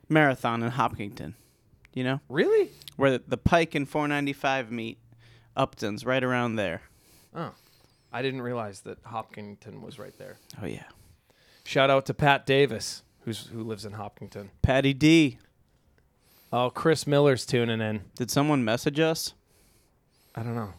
marathon 0.08 0.62
in 0.62 0.70
Hopkinton. 0.70 1.34
You 1.94 2.04
know 2.04 2.20
Really? 2.28 2.70
where 2.96 3.18
the 3.18 3.36
Pike 3.38 3.74
and 3.74 3.88
495 3.88 4.70
meet. 4.70 4.98
Upton's 5.56 6.04
right 6.04 6.22
around 6.22 6.56
there. 6.56 6.82
Oh. 7.34 7.52
I 8.12 8.20
didn't 8.22 8.42
realize 8.42 8.80
that 8.82 8.98
Hopkinton 9.04 9.80
was 9.82 9.98
right 9.98 10.16
there. 10.18 10.36
Oh 10.62 10.66
yeah, 10.66 10.84
Shout 11.64 11.90
out 11.90 12.06
to 12.06 12.14
Pat 12.14 12.44
Davis, 12.46 13.02
who's 13.22 13.46
who 13.48 13.62
lives 13.62 13.84
in 13.84 13.92
Hopkinton. 13.92 14.50
Patty 14.62 14.92
D. 14.94 15.38
Oh, 16.52 16.70
Chris 16.70 17.06
Miller's 17.06 17.44
tuning 17.44 17.80
in. 17.80 18.02
Did 18.14 18.30
someone 18.30 18.64
message 18.64 19.00
us 19.00 19.34
I 20.34 20.42
don't 20.42 20.54
know. 20.54 20.74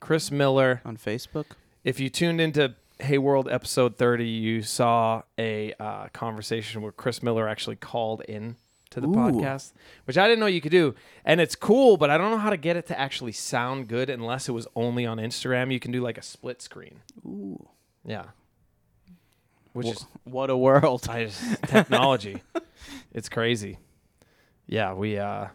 Chris 0.00 0.30
Miller. 0.30 0.80
on 0.84 0.96
Facebook? 0.96 1.46
If 1.84 2.00
you 2.00 2.08
tuned 2.10 2.40
into 2.40 2.74
Hey 3.00 3.18
World 3.18 3.48
episode 3.50 3.96
30, 3.96 4.26
you 4.26 4.62
saw 4.62 5.22
a 5.38 5.72
uh, 5.80 6.08
conversation 6.12 6.82
where 6.82 6.92
Chris 6.92 7.22
Miller 7.22 7.48
actually 7.48 7.76
called 7.76 8.20
in 8.22 8.56
to 8.90 9.00
the 9.00 9.08
Ooh. 9.08 9.12
podcast, 9.12 9.72
which 10.04 10.18
I 10.18 10.26
didn't 10.26 10.40
know 10.40 10.46
you 10.46 10.60
could 10.60 10.72
do. 10.72 10.94
And 11.24 11.40
it's 11.40 11.54
cool, 11.56 11.96
but 11.96 12.10
I 12.10 12.18
don't 12.18 12.30
know 12.30 12.38
how 12.38 12.50
to 12.50 12.56
get 12.56 12.76
it 12.76 12.86
to 12.88 12.98
actually 12.98 13.32
sound 13.32 13.88
good 13.88 14.10
unless 14.10 14.48
it 14.48 14.52
was 14.52 14.66
only 14.74 15.06
on 15.06 15.18
Instagram. 15.18 15.72
You 15.72 15.80
can 15.80 15.92
do 15.92 16.00
like 16.02 16.18
a 16.18 16.22
split 16.22 16.60
screen. 16.60 17.00
Ooh, 17.24 17.68
Yeah. 18.04 18.24
Which 19.72 19.86
Wha- 19.86 19.92
is 19.92 20.06
what 20.24 20.50
a 20.50 20.56
world! 20.56 21.06
I 21.08 21.26
just, 21.26 21.62
technology. 21.62 22.42
it's 23.12 23.28
crazy. 23.28 23.78
Yeah, 24.66 24.94
we 24.94 25.16
uh 25.16 25.46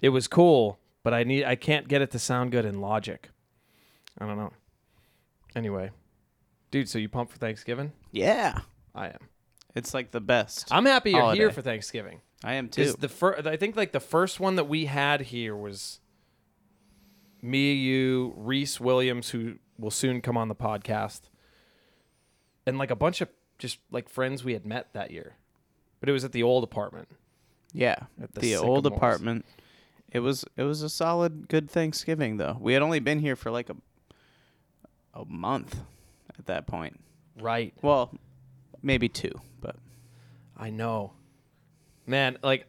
it 0.00 0.08
was 0.08 0.26
cool, 0.26 0.78
but 1.02 1.12
I 1.12 1.22
need 1.22 1.44
I 1.44 1.54
can't 1.54 1.86
get 1.86 2.00
it 2.00 2.10
to 2.12 2.18
sound 2.18 2.50
good 2.50 2.64
in 2.64 2.80
Logic. 2.80 3.28
I 4.18 4.24
don't 4.26 4.38
know. 4.38 4.52
Anyway. 5.54 5.90
Dude, 6.74 6.88
so 6.88 6.98
you 6.98 7.08
pumped 7.08 7.30
for 7.32 7.38
Thanksgiving? 7.38 7.92
Yeah, 8.10 8.62
I 8.96 9.06
am. 9.06 9.28
it's 9.76 9.94
like 9.94 10.10
the 10.10 10.20
best. 10.20 10.66
I'm 10.72 10.86
happy 10.86 11.12
you're 11.12 11.32
here 11.32 11.52
for 11.52 11.62
Thanksgiving. 11.62 12.20
I 12.42 12.54
am 12.54 12.66
Because 12.66 12.96
too. 12.96 13.00
the 13.00 13.08
fir- 13.08 13.40
I 13.46 13.56
think 13.56 13.76
like 13.76 13.92
the 13.92 14.00
first 14.00 14.40
one 14.40 14.56
that 14.56 14.64
we 14.64 14.86
had 14.86 15.20
here 15.20 15.54
was 15.54 16.00
me, 17.40 17.74
you, 17.74 18.34
Reese 18.36 18.80
Williams, 18.80 19.30
who 19.30 19.54
will 19.78 19.92
soon 19.92 20.20
come 20.20 20.36
on 20.36 20.48
the 20.48 20.54
podcast, 20.56 21.20
and 22.66 22.76
like 22.76 22.90
a 22.90 22.96
bunch 22.96 23.20
of 23.20 23.28
just 23.56 23.78
like 23.92 24.08
friends 24.08 24.42
we 24.42 24.52
had 24.52 24.66
met 24.66 24.92
that 24.94 25.12
year. 25.12 25.36
But 26.00 26.08
it 26.08 26.12
was 26.12 26.24
at 26.24 26.32
the 26.32 26.42
old 26.42 26.64
apartment. 26.64 27.06
Yeah, 27.72 27.98
At 28.20 28.32
the 28.34 28.40
the, 28.40 28.56
old 28.56 28.84
Sycamores. 28.84 28.96
apartment. 28.98 29.44
It 30.10 30.18
was 30.18 30.44
it 30.56 30.64
was 30.64 30.82
a 30.82 30.88
solid 30.90 31.46
good 31.48 31.70
Thanksgiving 31.70 32.36
though. 32.38 32.56
We 32.60 32.72
had 32.72 32.82
only 32.82 32.98
been 32.98 33.20
here 33.20 33.36
for 33.36 33.52
like 33.52 33.70
a 33.70 33.76
a 35.14 35.24
month 35.24 35.76
at 36.38 36.46
that 36.46 36.66
point. 36.66 37.00
Right. 37.40 37.74
Well, 37.82 38.12
maybe 38.82 39.08
two, 39.08 39.32
but 39.60 39.76
I 40.56 40.70
know. 40.70 41.12
Man, 42.06 42.38
like 42.42 42.66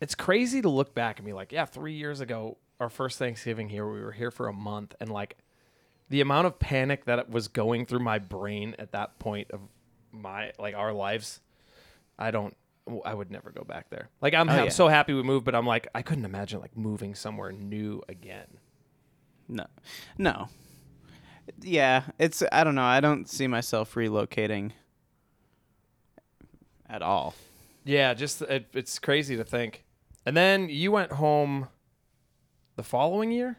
it's 0.00 0.14
crazy 0.14 0.62
to 0.62 0.68
look 0.68 0.94
back 0.94 1.18
and 1.18 1.26
be 1.26 1.32
like, 1.32 1.52
yeah, 1.52 1.64
3 1.64 1.92
years 1.92 2.20
ago 2.20 2.58
our 2.80 2.88
first 2.88 3.18
Thanksgiving 3.18 3.68
here, 3.68 3.88
we 3.88 4.00
were 4.00 4.10
here 4.12 4.30
for 4.32 4.48
a 4.48 4.52
month 4.52 4.94
and 5.00 5.10
like 5.10 5.36
the 6.08 6.20
amount 6.20 6.46
of 6.48 6.58
panic 6.58 7.04
that 7.04 7.30
was 7.30 7.46
going 7.48 7.86
through 7.86 8.00
my 8.00 8.18
brain 8.18 8.74
at 8.78 8.92
that 8.92 9.18
point 9.18 9.50
of 9.52 9.60
my 10.10 10.52
like 10.58 10.74
our 10.74 10.92
lives, 10.92 11.40
I 12.18 12.30
don't 12.30 12.56
I 13.04 13.14
would 13.14 13.30
never 13.30 13.50
go 13.50 13.62
back 13.62 13.90
there. 13.90 14.08
Like 14.20 14.34
I'm, 14.34 14.48
Oh, 14.48 14.52
I'm 14.52 14.64
yeah. 14.64 14.70
so 14.70 14.88
happy 14.88 15.14
we 15.14 15.22
moved, 15.22 15.44
but 15.44 15.54
I'm 15.54 15.66
like 15.66 15.86
I 15.94 16.02
couldn't 16.02 16.24
imagine 16.24 16.60
like 16.60 16.76
moving 16.76 17.14
somewhere 17.14 17.52
new 17.52 18.02
again. 18.08 18.48
no. 19.48 19.66
No. 20.18 20.48
Yeah, 21.60 22.04
it's 22.18 22.42
I 22.52 22.64
don't 22.64 22.74
know. 22.74 22.84
I 22.84 23.00
don't 23.00 23.28
see 23.28 23.46
myself 23.46 23.94
relocating 23.94 24.72
at 26.88 27.02
all. 27.02 27.34
Yeah, 27.84 28.14
just 28.14 28.42
it, 28.42 28.66
it's 28.72 28.98
crazy 28.98 29.36
to 29.36 29.44
think. 29.44 29.84
And 30.24 30.36
then 30.36 30.68
you 30.68 30.92
went 30.92 31.12
home 31.12 31.68
the 32.76 32.82
following 32.82 33.32
year? 33.32 33.58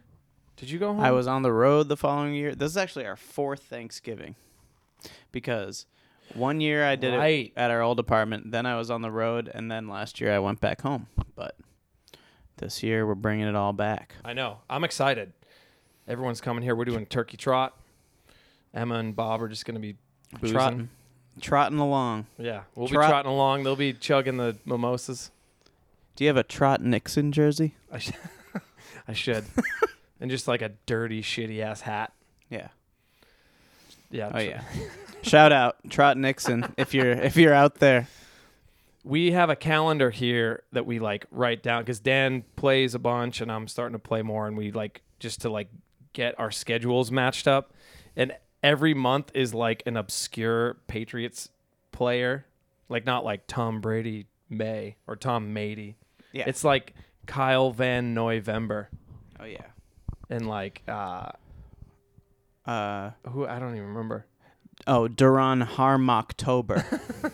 Did 0.56 0.70
you 0.70 0.80
go 0.80 0.94
home? 0.94 1.02
I 1.02 1.12
was 1.12 1.28
on 1.28 1.42
the 1.42 1.52
road 1.52 1.90
the 1.90 1.98
following 1.98 2.34
year. 2.36 2.56
This 2.56 2.72
is 2.72 2.78
actually 2.78 3.06
our 3.06 3.16
fourth 3.18 3.64
Thanksgiving. 3.64 4.36
Because 5.32 5.86
one 6.36 6.62
year 6.62 6.86
I 6.86 6.96
did 6.96 7.16
Right. 7.18 7.48
it 7.48 7.54
at 7.58 7.70
our 7.72 7.82
old 7.82 8.00
apartment, 8.00 8.52
then 8.52 8.66
I 8.66 8.78
was 8.78 8.90
on 8.90 9.02
the 9.02 9.12
road, 9.12 9.52
and 9.54 9.70
then 9.70 9.88
last 9.90 10.22
year 10.22 10.34
I 10.34 10.40
went 10.40 10.62
back 10.62 10.82
home. 10.82 11.08
But 11.36 11.58
this 12.58 12.82
year 12.84 13.06
we're 13.06 13.16
bringing 13.16 13.48
it 13.48 13.56
all 13.56 13.74
back. 13.74 14.16
I 14.24 14.34
know. 14.34 14.60
I'm 14.70 14.84
excited. 14.86 15.34
Everyone's 16.08 16.42
coming 16.42 16.64
here. 16.64 16.76
We're 16.76 16.86
doing 16.86 17.06
turkey 17.06 17.38
trot. 17.38 17.78
Emma 18.74 18.96
and 18.96 19.16
Bob 19.16 19.42
are 19.42 19.48
just 19.48 19.66
going 19.66 19.76
to 19.76 19.82
be 19.82 19.96
boozing. 20.40 20.56
Trotting, 20.56 20.90
trotting 21.42 21.78
along. 21.80 22.26
Yeah, 22.38 22.64
we'll 22.76 22.88
be 22.88 22.94
trotting 22.94 23.32
along. 23.32 23.64
They'll 23.64 23.76
be 23.76 23.94
chugging 23.94 24.38
the 24.38 24.58
mimosas. 24.66 25.32
Do 26.16 26.24
you 26.24 26.28
have 26.28 26.38
a 26.38 26.44
Trot 26.44 26.82
Nixon 26.82 27.32
jersey? 27.32 27.76
I, 27.92 28.00
sh- 28.00 28.12
I 29.08 29.14
should. 29.14 29.46
and 30.20 30.30
just 30.30 30.48
like 30.48 30.62
a 30.62 30.72
dirty, 30.86 31.22
shitty 31.22 31.60
ass 31.60 31.82
hat. 31.82 32.14
Yeah. 32.50 32.68
Yeah. 34.12 34.28
Oh 34.34 34.40
tr- 34.40 34.46
yeah. 34.46 34.62
Shout 35.24 35.52
out 35.52 35.78
Trot 35.90 36.18
Nixon 36.18 36.74
if 36.78 36.94
you're 36.94 37.12
if 37.12 37.38
you're 37.38 37.54
out 37.54 37.76
there. 37.76 38.08
We 39.06 39.32
have 39.32 39.50
a 39.50 39.56
calendar 39.56 40.12
here 40.12 40.64
that 40.72 40.86
we 40.86 41.00
like 41.00 41.26
write 41.32 41.62
down 41.62 41.82
because 41.82 42.00
Dan 42.00 42.44
plays 42.56 42.96
a 42.96 43.00
bunch 43.00 43.42
and 43.42 43.52
I'm 43.52 43.68
starting 43.68 43.94
to 43.94 44.00
play 44.00 44.22
more, 44.22 44.48
and 44.48 44.56
we 44.56 44.72
like 44.72 45.02
just 45.20 45.42
to 45.42 45.50
like 45.50 45.70
get 46.14 46.40
our 46.40 46.52
schedules 46.52 47.12
matched 47.12 47.48
up. 47.48 47.74
And 48.16 48.34
every 48.62 48.94
month 48.94 49.32
is 49.34 49.54
like 49.54 49.84
an 49.86 49.98
obscure 49.98 50.78
Patriots 50.88 51.50
player, 51.92 52.46
like 52.90 53.06
not 53.06 53.26
like 53.26 53.48
Tom 53.48 53.82
Brady 53.82 54.28
May 54.50 54.96
or 55.08 55.16
Tom 55.16 55.54
Mady. 55.54 55.96
Yeah. 56.32 56.46
It's 56.48 56.64
like 56.64 56.94
Kyle 57.26 57.72
Van 57.72 58.14
November 58.14 58.90
oh 59.40 59.46
yeah. 59.46 59.68
and 60.30 60.48
like 60.48 60.82
uh 60.88 61.30
Uh 62.66 63.12
who 63.30 63.46
I 63.46 63.60
don't 63.60 63.76
even 63.76 63.88
remember. 63.88 64.26
oh 64.88 65.08
Duran 65.08 65.62
Harmoctober. 65.62 66.84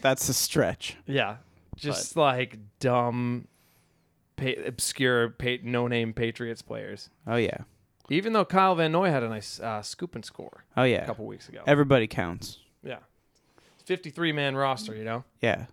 That's 0.00 0.28
a 0.28 0.34
stretch. 0.34 0.96
Yeah, 1.06 1.36
just 1.76 2.16
like 2.16 2.58
dumb, 2.80 3.48
pa- 4.36 4.60
obscure, 4.66 5.30
pa- 5.30 5.58
no-name 5.62 6.12
Patriots 6.12 6.62
players. 6.62 7.10
Oh 7.26 7.36
yeah. 7.36 7.58
Even 8.10 8.32
though 8.34 8.44
Kyle 8.44 8.74
Van 8.74 8.92
Noy 8.92 9.10
had 9.10 9.22
a 9.22 9.28
nice 9.28 9.58
uh, 9.60 9.80
scoop 9.80 10.14
and 10.14 10.24
score 10.24 10.64
Oh 10.76 10.82
yeah. 10.84 11.02
a 11.02 11.06
couple 11.06 11.24
weeks 11.26 11.48
ago. 11.48 11.62
Everybody 11.66 12.06
counts. 12.06 12.58
yeah, 12.82 12.98
fifty-three 13.84 14.32
man 14.32 14.56
roster. 14.56 14.94
You 14.94 15.04
know. 15.04 15.24
Yeah. 15.40 15.66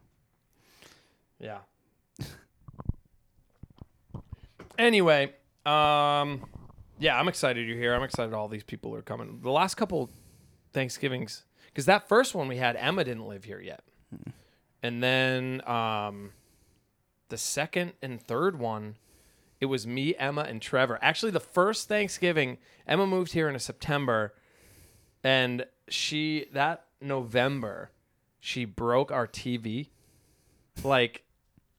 Yeah. 1.39 1.59
anyway, 4.77 5.33
um, 5.65 6.45
yeah, 6.99 7.19
I'm 7.19 7.27
excited 7.27 7.67
you're 7.67 7.77
here. 7.77 7.93
I'm 7.93 8.03
excited 8.03 8.33
all 8.33 8.47
these 8.47 8.63
people 8.63 8.95
are 8.95 9.01
coming. 9.01 9.39
The 9.41 9.51
last 9.51 9.75
couple 9.75 10.09
Thanksgivings, 10.73 11.43
because 11.67 11.85
that 11.85 12.07
first 12.07 12.35
one 12.35 12.47
we 12.47 12.57
had, 12.57 12.75
Emma 12.75 13.03
didn't 13.03 13.27
live 13.27 13.43
here 13.43 13.59
yet, 13.59 13.83
and 14.83 15.01
then 15.01 15.67
um, 15.67 16.31
the 17.31 17.37
second 17.37 17.93
and 18.01 18.21
third 18.21 18.59
one, 18.59 18.97
it 19.59 19.65
was 19.65 19.87
me, 19.87 20.15
Emma, 20.15 20.41
and 20.41 20.61
Trevor. 20.61 20.99
Actually, 21.01 21.31
the 21.31 21.39
first 21.39 21.87
Thanksgiving, 21.87 22.57
Emma 22.85 23.07
moved 23.07 23.31
here 23.33 23.49
in 23.49 23.57
September, 23.57 24.35
and 25.23 25.65
she 25.87 26.45
that 26.53 26.85
November, 27.01 27.91
she 28.39 28.65
broke 28.65 29.11
our 29.11 29.27
TV 29.27 29.89
like 30.83 31.23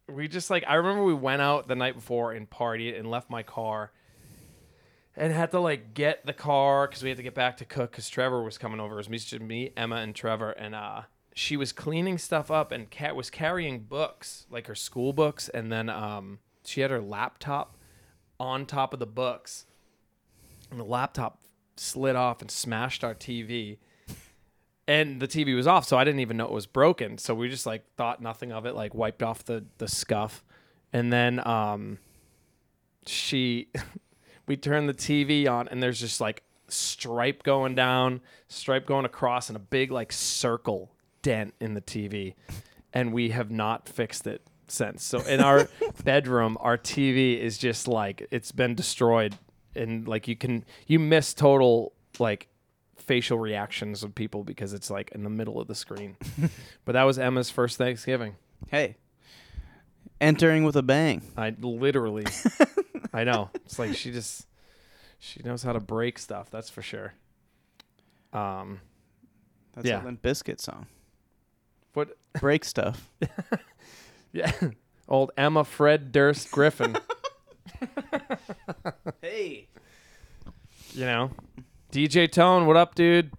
we 0.09 0.27
just 0.27 0.51
like 0.51 0.65
I 0.67 0.75
remember 0.75 1.05
we 1.05 1.15
went 1.15 1.43
out 1.43 1.69
the 1.69 1.77
night 1.77 1.95
before 1.95 2.33
and 2.33 2.49
partied 2.49 2.99
and 2.99 3.11
left 3.11 3.31
my 3.31 3.43
car 3.43 3.93
and 5.17 5.33
had 5.33 5.51
to 5.51 5.61
like 5.61 5.95
get 5.95 6.25
the 6.25 6.33
car 6.33 6.87
because 6.87 7.03
we 7.03 7.11
had 7.11 7.19
to 7.19 7.23
get 7.23 7.35
back 7.35 7.59
to 7.59 7.65
cook 7.65 7.91
because 7.91 8.09
Trevor 8.09 8.43
was 8.43 8.59
coming 8.59 8.81
over. 8.81 8.95
It 8.95 9.09
was 9.09 9.33
me, 9.33 9.39
me, 9.39 9.71
Emma, 9.77 9.97
and 9.97 10.15
Trevor, 10.15 10.51
and 10.51 10.75
uh, 10.75 11.03
she 11.35 11.57
was 11.57 11.73
cleaning 11.73 12.19
stuff 12.19 12.51
up 12.51 12.73
and 12.73 12.91
Kat 12.91 13.17
was 13.17 13.31
carrying 13.31 13.81
books 13.81 14.47
like 14.51 14.67
her 14.67 14.75
school 14.75 15.13
books, 15.13 15.49
and 15.49 15.73
then 15.73 15.89
um, 15.89 16.39
she 16.65 16.81
had 16.81 16.91
her 16.91 17.01
laptop 17.01 17.77
on 18.39 18.67
top 18.67 18.93
of 18.93 18.99
the 18.99 19.07
books, 19.07 19.67
and 20.71 20.79
the 20.79 20.85
laptop 20.85 21.41
slid 21.77 22.17
off 22.17 22.41
and 22.41 22.51
smashed 22.51 23.05
our 23.05 23.15
TV. 23.15 23.79
And 24.89 25.21
the 25.21 25.29
TV 25.29 25.55
was 25.55 25.67
off, 25.67 25.87
so 25.87 25.97
I 25.97 26.05
didn't 26.05 26.21
even 26.21 26.37
know 26.37 26.45
it 26.45 26.51
was 26.51 26.67
broken. 26.67 27.17
So 27.17 27.35
we 27.35 27.49
just 27.49 27.67
like 27.67 27.85
thought 27.97 28.21
nothing 28.21 28.53
of 28.53 28.67
it, 28.67 28.75
like 28.75 28.95
wiped 28.95 29.23
off 29.23 29.45
the 29.45 29.65
the 29.79 29.89
scuff, 29.89 30.45
and 30.93 31.13
then 31.13 31.47
um, 31.47 31.99
she, 33.07 33.69
we 34.47 34.57
turned 34.57 34.89
the 34.89 34.95
TV 34.95 35.49
on, 35.49 35.69
and 35.69 35.83
there's 35.83 36.01
just 36.01 36.21
like 36.21 36.43
stripe 36.69 37.43
going 37.43 37.75
down, 37.75 38.21
stripe 38.49 38.87
going 38.87 39.07
across, 39.07 39.49
and 39.49 39.57
a 39.57 39.61
big 39.61 39.93
like 39.93 40.13
circle 40.13 40.91
dent 41.23 41.55
in 41.61 41.75
the 41.75 41.81
TV, 41.81 42.35
and 42.93 43.13
we 43.13 43.31
have 43.31 43.51
not 43.51 43.89
fixed 43.89 44.27
it 44.27 44.43
since. 44.69 45.03
So 45.05 45.21
in 45.21 45.41
our 45.41 45.69
bedroom, 46.05 46.57
our 46.61 46.77
TV 46.77 47.39
is 47.39 47.59
just 47.59 47.89
like 47.89 48.27
it's 48.31 48.53
been 48.53 48.75
destroyed, 48.75 49.35
and 49.75 50.07
like 50.07 50.29
you 50.29 50.37
can 50.37 50.65
you 50.87 50.99
miss 50.99 51.33
total 51.35 51.93
like 52.19 52.49
facial 52.97 53.39
reactions 53.39 54.05
of 54.05 54.15
people 54.15 54.45
because 54.45 54.73
it's 54.73 54.89
like 54.91 55.11
in 55.13 55.25
the 55.25 55.31
middle 55.31 55.61
of 55.61 55.67
the 55.69 55.75
screen. 55.75 56.17
but 56.85 56.93
that 56.93 57.03
was 57.05 57.19
Emma's 57.19 57.51
first 57.51 57.79
Thanksgiving. 57.79 58.37
Hey, 58.69 58.97
entering 60.21 60.65
with 60.65 60.77
a 60.77 60.83
bang. 60.83 61.23
I 61.37 61.55
literally, 61.61 62.25
I 63.13 63.25
know. 63.25 63.51
It's 63.65 63.79
like 63.79 63.95
she 63.97 64.13
just 64.13 64.47
she 65.19 65.41
knows 65.45 65.63
how 65.63 65.73
to 65.73 65.81
break 65.81 66.19
stuff. 66.19 66.51
That's 66.51 66.71
for 66.71 66.83
sure. 66.83 67.15
Um, 68.33 68.81
That's 69.75 69.87
Yeah. 69.87 70.03
a 70.03 70.05
Limp 70.05 70.23
Bizkit 70.23 70.61
song. 70.61 70.87
What? 71.95 72.17
Break 72.41 72.65
stuff. 72.65 73.09
Yeah, 74.35 74.51
old 75.11 75.31
Emma 75.37 75.63
Fred 75.63 76.11
Durst 76.11 76.51
Griffin. 76.51 76.97
hey. 79.21 79.69
you 80.95 81.05
know, 81.05 81.33
DJ 81.93 82.33
Tone, 82.33 82.65
what 82.65 82.79
up, 82.79 82.95
dude? 82.95 83.31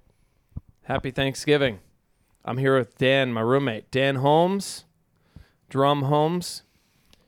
Happy 0.84 1.10
Thanksgiving. 1.10 1.80
I'm 2.46 2.60
here 2.60 2.78
with 2.78 2.96
Dan, 3.00 3.34
my 3.34 3.42
roommate, 3.42 3.90
Dan 3.90 4.18
Holmes, 4.18 4.86
Drum 5.68 6.04
Holmes. 6.04 6.62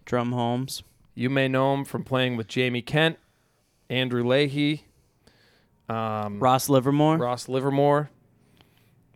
Drum 0.05 0.31
Holmes. 0.33 0.83
You 1.15 1.31
may 1.31 1.47
know 1.47 1.73
him 1.73 1.85
from 1.85 2.03
playing 2.03 2.37
with 2.37 2.47
Jamie 2.47 2.83
Kent, 2.83 3.17
Andrew 3.89 4.23
Leahy, 4.23 4.83
um, 5.89 6.39
Ross 6.39 6.69
Livermore. 6.69 7.17
Ross 7.17 7.49
Livermore. 7.49 8.11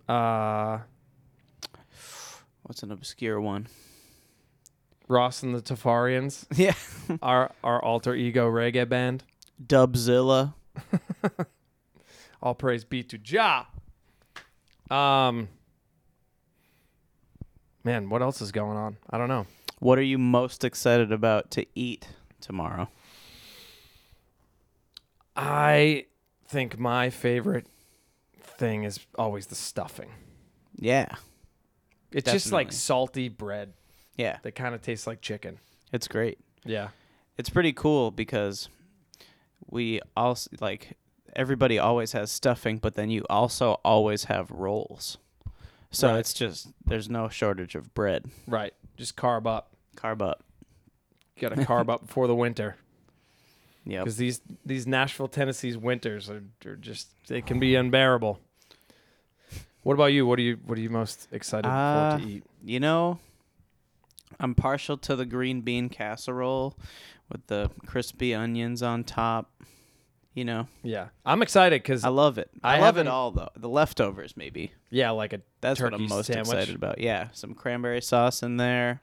Uh, 0.08 0.80
What's 2.70 2.84
an 2.84 2.92
obscure 2.92 3.42
one? 3.42 3.66
Ross 5.08 5.42
and 5.42 5.56
the 5.56 5.60
Tafarians, 5.62 6.46
Yeah. 6.56 6.76
our 7.20 7.50
our 7.64 7.84
alter 7.84 8.14
ego 8.14 8.48
reggae 8.48 8.88
band. 8.88 9.24
Dubzilla. 9.60 10.54
All 12.44 12.54
praise 12.54 12.84
be 12.84 13.02
to 13.02 13.18
Jah. 13.18 13.66
Um, 14.92 15.48
man, 17.84 18.08
what 18.12 18.22
else 18.22 18.40
is 18.40 18.52
going 18.52 18.78
on? 18.78 18.98
I 19.10 19.18
don't 19.18 19.30
know. 19.30 19.48
What 19.80 19.98
are 19.98 20.04
you 20.04 20.20
most 20.20 20.64
excited 20.64 21.12
about 21.12 21.50
to 21.52 21.66
eat 21.74 22.08
tomorrow? 22.40 22.88
I 25.36 26.06
think 26.48 26.78
my 26.78 27.10
favorite 27.10 27.66
thing 28.40 28.84
is 28.84 29.00
always 29.18 29.48
the 29.48 29.56
stuffing. 29.56 30.12
Yeah. 30.76 31.16
It's 32.12 32.32
just 32.32 32.52
like 32.52 32.68
Definitely. 32.68 32.76
salty 32.78 33.30
bread 33.30 33.74
Yeah. 34.18 34.38
that 34.44 34.54
kind 34.56 34.74
of 34.76 34.82
tastes 34.82 35.06
like 35.08 35.22
chicken. 35.22 35.60
It's 35.94 36.08
great. 36.08 36.40
Yeah. 36.66 36.90
It's 37.38 37.50
pretty 37.50 37.72
cool 37.74 38.12
because 38.12 38.68
we 39.68 40.02
also 40.18 40.50
like 40.60 40.98
everybody 41.36 41.78
always 41.78 42.12
has 42.14 42.32
stuffing, 42.32 42.78
but 42.80 42.96
then 42.96 43.10
you 43.10 43.24
also 43.30 43.74
always 43.86 44.26
have 44.26 44.50
rolls. 44.52 45.18
So 45.92 46.10
Right. 46.10 46.20
it's 46.20 46.34
just 46.34 46.70
there's 46.86 47.10
no 47.10 47.30
shortage 47.30 47.76
of 47.76 47.94
bread. 47.94 48.26
Right. 48.48 48.74
Just 48.98 49.16
carb 49.16 49.46
up. 49.48 49.76
Carb 49.96 50.22
up. 50.22 50.44
Got 51.40 51.50
to 51.56 51.62
carb 51.66 51.90
up 51.90 52.08
before 52.08 52.28
the 52.28 52.36
winter 52.36 52.76
Yep. 53.86 54.04
because 54.04 54.18
these 54.18 54.42
these 54.66 54.86
Nashville, 54.86 55.28
Tennessee's 55.30 55.78
winters 55.78 56.30
are, 56.30 56.44
are 56.66 56.76
just 56.76 57.08
they 57.28 57.42
can 57.42 57.60
be 57.60 57.76
unbearable. 57.76 58.40
What 59.84 59.94
about 59.94 60.08
you? 60.08 60.26
What 60.26 60.40
are 60.40 60.42
you 60.44 60.58
What 60.66 60.78
are 60.78 60.82
you 60.82 60.90
most 60.90 61.28
excited 61.32 61.68
Uh, 61.68 62.18
for 62.18 62.24
to 62.24 62.30
eat? 62.30 62.44
You 62.64 62.80
know, 62.80 63.20
I'm 64.40 64.56
partial 64.56 64.98
to 64.98 65.16
the 65.16 65.26
green 65.26 65.62
bean 65.62 65.90
casserole 65.90 66.78
with 67.32 67.46
the 67.48 67.72
crispy 67.86 68.34
onions 68.36 68.82
on 68.84 69.04
top. 69.04 69.52
You 70.36 70.46
know, 70.46 70.68
Yeah, 70.84 71.08
I'm 71.26 71.42
excited 71.42 71.82
because 71.82 72.06
I 72.06 72.10
love 72.10 72.38
it. 72.38 72.50
I 72.64 72.78
I, 72.78 72.80
love 72.80 72.98
it 72.98 73.08
all 73.08 73.32
though. 73.32 73.50
The 73.58 73.68
leftovers 73.68 74.38
maybe. 74.38 74.72
yeah, 74.90 75.10
like 75.10 75.34
a 75.34 75.42
That's 75.60 75.82
what 75.82 75.94
I'm 75.94 76.08
most 76.08 76.28
sandwich. 76.28 76.48
excited 76.48 76.76
about. 76.76 77.00
Yeah, 77.02 77.30
some 77.34 77.54
cranberry 77.56 78.02
sauce 78.02 78.42
in 78.44 78.58
there. 78.58 79.02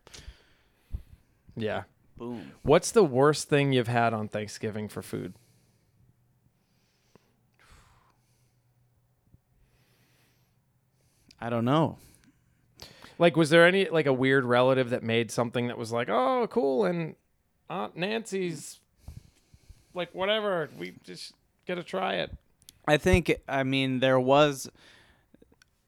yeah. 1.57 1.83
Boom. 2.17 2.53
What's 2.63 2.93
the 2.93 3.05
worst 3.05 3.49
thing 3.51 3.73
you've 3.75 3.89
had 3.89 4.15
on 4.15 4.29
Thanksgiving 4.29 4.89
for 4.89 5.03
food? 5.03 5.35
I 11.41 11.51
don't 11.51 11.65
know. 11.65 11.99
Like, 13.19 13.37
was 13.37 13.51
there 13.51 13.67
any 13.67 13.89
like 13.89 14.07
a 14.07 14.13
weird 14.13 14.45
relative 14.45 14.91
that 14.91 15.03
made 15.03 15.31
something 15.31 15.69
that 15.69 15.79
was 15.79 15.91
like, 15.93 16.09
oh, 16.11 16.47
cool, 16.51 16.85
and 16.85 17.15
Aunt 17.71 17.97
Nancy's 17.97 18.79
like 19.95 20.15
whatever, 20.15 20.69
we 20.79 20.95
just 21.05 21.33
gotta 21.67 21.83
try 21.83 22.15
it. 22.17 22.31
I 22.87 22.97
think 22.99 23.35
I 23.49 23.63
mean 23.63 24.01
there 24.01 24.21
was 24.21 24.71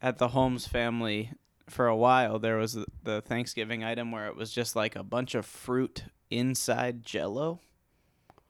at 0.00 0.18
the 0.18 0.28
Holmes 0.28 0.66
family 0.66 1.32
for 1.68 1.86
a 1.86 1.96
while 1.96 2.38
there 2.38 2.56
was 2.56 2.72
the- 2.72 2.86
the 3.02 3.20
Thanksgiving 3.20 3.84
item 3.84 4.10
where 4.10 4.26
it 4.26 4.34
was 4.36 4.50
just 4.52 4.74
like 4.74 4.96
a 4.96 5.02
bunch 5.02 5.34
of 5.34 5.44
fruit 5.44 6.04
inside 6.30 7.04
jello, 7.04 7.60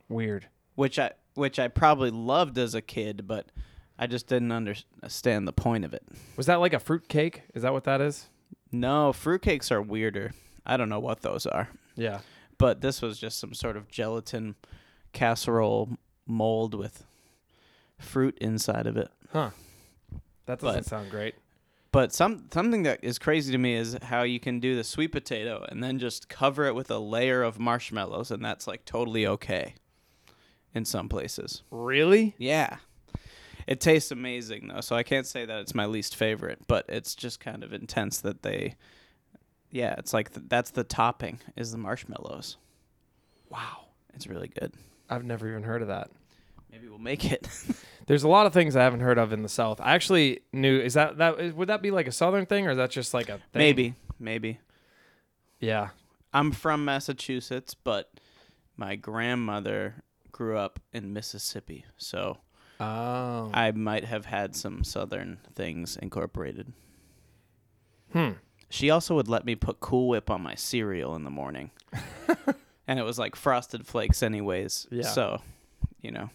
Weird. 0.09 0.47
which 0.77 0.99
I 0.99 1.13
which 1.35 1.59
I 1.59 1.67
probably 1.69 2.11
loved 2.11 2.57
as 2.59 2.75
a 2.75 2.81
kid, 2.83 3.27
but 3.27 3.51
I 3.99 4.07
just 4.07 4.27
didn't 4.29 4.53
understand 4.53 5.49
the 5.49 5.53
point 5.53 5.85
of 5.85 5.93
it. 5.93 6.03
Was 6.37 6.47
that 6.47 6.57
like 6.57 6.73
a 6.73 6.79
fruit 6.79 7.09
cake? 7.09 7.43
Is 7.55 7.63
that 7.63 7.73
what 7.73 7.85
that 7.85 8.01
is? 8.01 8.29
No, 8.71 9.13
fruitcakes 9.13 9.71
are 9.71 9.83
weirder. 9.83 10.33
I 10.65 10.77
don't 10.77 10.89
know 10.89 11.01
what 11.01 11.23
those 11.23 11.47
are. 11.47 11.69
Yeah. 11.97 12.21
But 12.59 12.81
this 12.81 13.01
was 13.03 13.19
just 13.19 13.39
some 13.39 13.55
sort 13.55 13.77
of 13.77 13.89
gelatin 13.89 14.55
casserole 15.13 15.91
mold 16.27 16.75
with 16.75 17.05
fruit 17.99 18.37
inside 18.41 18.87
of 18.87 18.97
it. 18.97 19.09
Huh. 19.33 19.51
That 20.47 20.61
doesn't 20.61 20.81
But- 20.81 20.87
sound 20.87 21.11
great. 21.11 21.35
But 21.91 22.13
some 22.13 22.49
something 22.53 22.83
that 22.83 23.03
is 23.03 23.19
crazy 23.19 23.51
to 23.51 23.57
me 23.59 23.75
is 23.75 23.97
how 24.03 24.23
you 24.23 24.39
can 24.39 24.61
do 24.61 24.77
the 24.77 24.85
sweet 24.85 25.09
potato 25.11 25.65
and 25.71 25.83
then 25.83 25.99
just 25.99 26.29
cover 26.29 26.67
it 26.67 26.75
with 26.75 26.91
a 26.91 26.99
layer 26.99 27.43
of 27.43 27.59
marshmallows 27.59 28.31
and 28.31 28.45
that's 28.45 28.67
like 28.67 28.85
totally 28.85 29.27
okay 29.27 29.75
in 30.75 30.85
some 30.85 31.09
places. 31.09 31.63
Really? 31.71 32.35
Yeah. 32.37 32.77
It 33.69 33.81
tastes 33.81 34.11
amazing 34.11 34.69
though, 34.69 34.81
so 34.81 34.97
I 34.97 35.03
can't 35.03 35.27
say 35.27 35.45
that 35.45 35.59
it's 35.61 35.75
my 35.75 35.85
least 35.87 36.17
favorite, 36.17 36.59
but 36.67 36.87
it's 36.89 37.15
just 37.15 37.39
kind 37.39 37.63
of 37.63 37.73
intense 37.75 38.21
that 38.23 38.43
they 38.43 38.77
Yeah, 39.71 39.95
it's 39.99 40.15
like 40.15 40.33
th- 40.33 40.47
that's 40.49 40.71
the 40.71 40.85
topping 40.85 41.39
is 41.55 41.71
the 41.71 41.79
marshmallows. 41.79 42.57
Wow. 43.51 43.85
It's 44.15 44.27
really 44.27 44.49
good. 44.49 44.73
I've 45.11 45.25
never 45.25 45.47
even 45.49 45.63
heard 45.65 45.83
of 45.83 45.89
that. 45.89 46.11
Maybe 46.73 46.89
we'll 46.89 46.99
make 46.99 47.31
it. 47.31 47.47
There's 48.07 48.23
a 48.23 48.29
lot 48.29 48.47
of 48.47 48.53
things 48.55 48.75
I 48.75 48.83
haven't 48.83 49.01
heard 49.01 49.19
of 49.19 49.33
in 49.35 49.43
the 49.43 49.49
South. 49.51 49.81
I 49.83 49.95
actually 49.95 50.41
knew. 50.53 50.79
Is 50.81 50.95
that 50.95 51.19
that 51.19 51.39
is- 51.39 51.53
would 51.53 51.69
that 51.69 51.83
be 51.83 51.91
like 51.91 52.07
a 52.09 52.13
Southern 52.13 52.47
thing, 52.47 52.67
or 52.67 52.71
is 52.71 52.77
that 52.79 52.91
just 52.91 53.13
like 53.13 53.29
a 53.29 53.37
thing? 53.37 53.43
maybe, 53.55 53.95
maybe. 54.19 54.61
Yeah. 55.61 55.91
I'm 56.33 56.53
from 56.53 56.85
Massachusetts, 56.87 57.75
but 57.75 58.11
my 58.77 58.97
grandmother 58.97 60.03
grew 60.33 60.57
up 60.57 60.79
in 60.93 61.13
Mississippi, 61.13 61.85
so 61.97 62.39
Oh. 62.81 63.51
I 63.53 63.73
might 63.73 64.05
have 64.05 64.27
had 64.27 64.55
some 64.55 64.85
southern 64.85 65.39
things 65.55 65.97
incorporated. 65.97 66.73
hmm. 68.13 68.31
She 68.71 68.91
also 68.91 69.15
would 69.15 69.29
let 69.29 69.45
me 69.47 69.55
put 69.55 69.81
Cool 69.81 70.09
Whip 70.09 70.31
on 70.31 70.43
my 70.43 70.55
cereal 70.55 71.17
in 71.17 71.25
the 71.25 71.31
morning. 71.31 71.71
and 72.87 72.99
it 72.99 73.03
was 73.03 73.19
like 73.19 73.35
frosted 73.35 73.87
flakes 73.87 74.23
anyways. 74.23 74.87
Yeah. 74.91 75.09
So, 75.09 75.41
you 76.03 76.11
know. 76.11 76.31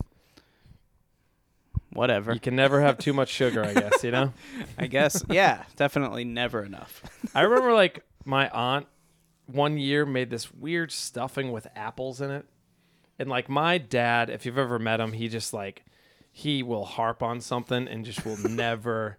Whatever. 1.92 2.34
You 2.34 2.40
can 2.40 2.56
never 2.56 2.82
have 2.82 2.98
too 2.98 3.14
much 3.14 3.30
sugar, 3.30 3.64
I 3.64 3.74
guess. 3.74 4.04
You 4.04 4.12
know. 4.12 4.34
I 4.80 4.88
guess 4.88 5.24
yeah, 5.30 5.64
definitely 5.76 6.24
never 6.24 6.64
enough. 6.64 7.04
I 7.36 7.42
remember 7.42 7.72
like 7.74 8.04
my 8.26 8.50
aunt 8.50 8.88
one 9.46 9.78
year 9.78 10.06
made 10.06 10.30
this 10.30 10.52
weird 10.52 10.92
stuffing 10.92 11.52
with 11.52 11.68
apples 11.76 12.20
in 12.20 12.32
it. 12.32 12.46
And 13.20 13.30
like 13.30 13.48
my 13.48 13.78
dad, 13.78 14.32
if 14.32 14.46
you've 14.46 14.58
ever 14.58 14.80
met 14.80 15.00
him, 15.00 15.14
he 15.14 15.28
just 15.28 15.54
like 15.54 15.86
he 16.36 16.64
will 16.64 16.84
harp 16.84 17.22
on 17.22 17.40
something 17.40 17.88
and 17.88 18.04
just 18.04 18.26
will 18.26 18.38
never 18.50 19.18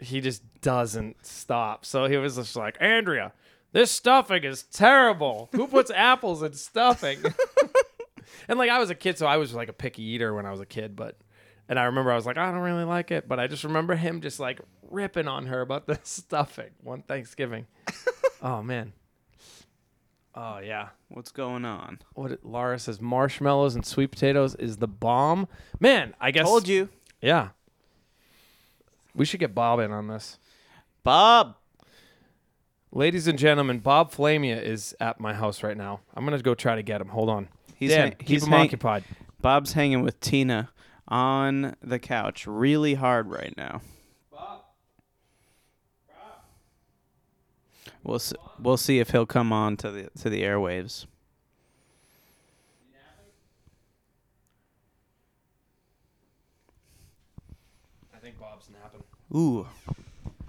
he 0.00 0.20
just 0.20 0.42
doesn't 0.60 1.24
stop. 1.24 1.84
So 1.84 2.06
he 2.06 2.16
was 2.16 2.34
just 2.34 2.56
like, 2.56 2.76
"Andrea, 2.80 3.32
this 3.72 3.92
stuffing 3.92 4.42
is 4.42 4.64
terrible. 4.64 5.48
Who 5.52 5.68
puts 5.68 5.90
apples 5.94 6.42
in 6.42 6.54
stuffing?" 6.54 7.18
And 8.48 8.58
like 8.58 8.68
I 8.70 8.78
was 8.78 8.90
a 8.90 8.94
kid, 8.94 9.16
so 9.16 9.26
I 9.26 9.36
was 9.36 9.54
like 9.54 9.68
a 9.68 9.72
picky 9.72 10.02
eater 10.02 10.34
when 10.34 10.44
I 10.44 10.50
was 10.50 10.60
a 10.60 10.66
kid, 10.66 10.96
but 10.96 11.16
and 11.68 11.78
I 11.78 11.84
remember 11.84 12.10
I 12.10 12.16
was 12.16 12.26
like, 12.26 12.36
I 12.36 12.50
don't 12.50 12.60
really 12.60 12.84
like 12.84 13.10
it, 13.10 13.26
but 13.28 13.38
I 13.40 13.46
just 13.46 13.64
remember 13.64 13.94
him 13.94 14.20
just 14.20 14.38
like 14.40 14.60
ripping 14.90 15.28
on 15.28 15.46
her 15.46 15.60
about 15.60 15.86
the 15.86 15.98
stuffing 16.02 16.70
one 16.82 17.02
Thanksgiving. 17.02 17.66
oh 18.42 18.62
man. 18.62 18.92
Oh 20.36 20.58
yeah. 20.58 20.88
What's 21.08 21.30
going 21.30 21.64
on? 21.64 22.00
What 22.14 22.32
it, 22.32 22.44
Laura 22.44 22.78
says 22.78 23.00
marshmallows 23.00 23.74
and 23.74 23.86
sweet 23.86 24.10
potatoes 24.10 24.54
is 24.56 24.78
the 24.78 24.88
bomb. 24.88 25.46
Man, 25.80 26.14
I 26.20 26.30
guess 26.32 26.44
Told 26.44 26.66
you, 26.68 26.88
Yeah. 27.20 27.50
We 29.14 29.24
should 29.24 29.38
get 29.40 29.54
Bob 29.54 29.78
in 29.78 29.92
on 29.92 30.08
this. 30.08 30.38
Bob. 31.04 31.54
Ladies 32.90 33.26
and 33.28 33.38
gentlemen, 33.38 33.78
Bob 33.78 34.10
Flamia 34.12 34.60
is 34.60 34.94
at 35.00 35.20
my 35.20 35.34
house 35.34 35.62
right 35.62 35.76
now. 35.76 36.00
I'm 36.14 36.24
gonna 36.24 36.40
go 36.42 36.54
try 36.54 36.74
to 36.76 36.82
get 36.82 37.00
him. 37.00 37.08
Hold 37.08 37.28
on. 37.30 37.48
He's 37.76 37.90
Dan, 37.90 38.10
keep 38.18 38.28
he's 38.28 38.44
him 38.44 38.50
hang- 38.50 38.66
occupied. 38.66 39.04
Bob's 39.40 39.72
hanging 39.74 40.02
with 40.02 40.18
Tina 40.20 40.70
on 41.06 41.76
the 41.82 41.98
couch 41.98 42.46
really 42.46 42.94
hard 42.94 43.28
right 43.28 43.54
now. 43.56 43.82
We'll 48.04 48.18
see, 48.18 48.36
we'll 48.60 48.76
see 48.76 48.98
if 49.00 49.10
he'll 49.10 49.26
come 49.26 49.52
on 49.52 49.76
to 49.78 49.90
the 49.90 50.10
to 50.20 50.28
the 50.30 50.42
airwaves. 50.42 51.06
I 58.14 58.18
think 58.18 58.38
Bob's 58.38 58.68
napping. 58.70 59.02
Ooh, 59.34 59.66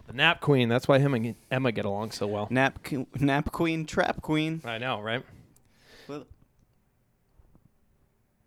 The 0.08 0.14
nap 0.14 0.42
queen. 0.42 0.70
That's 0.70 0.88
why 0.88 1.00
him 1.00 1.14
and 1.14 1.36
Emma 1.52 1.72
get 1.72 1.86
along 1.86 2.12
so 2.12 2.28
well. 2.28 2.48
nap 2.50 2.84
que- 2.84 3.08
nap 3.20 3.52
queen, 3.52 3.86
trap 3.86 4.22
queen. 4.22 4.62
I 4.64 4.78
know, 4.78 5.02
right? 5.02 5.24
Well- 6.08 6.26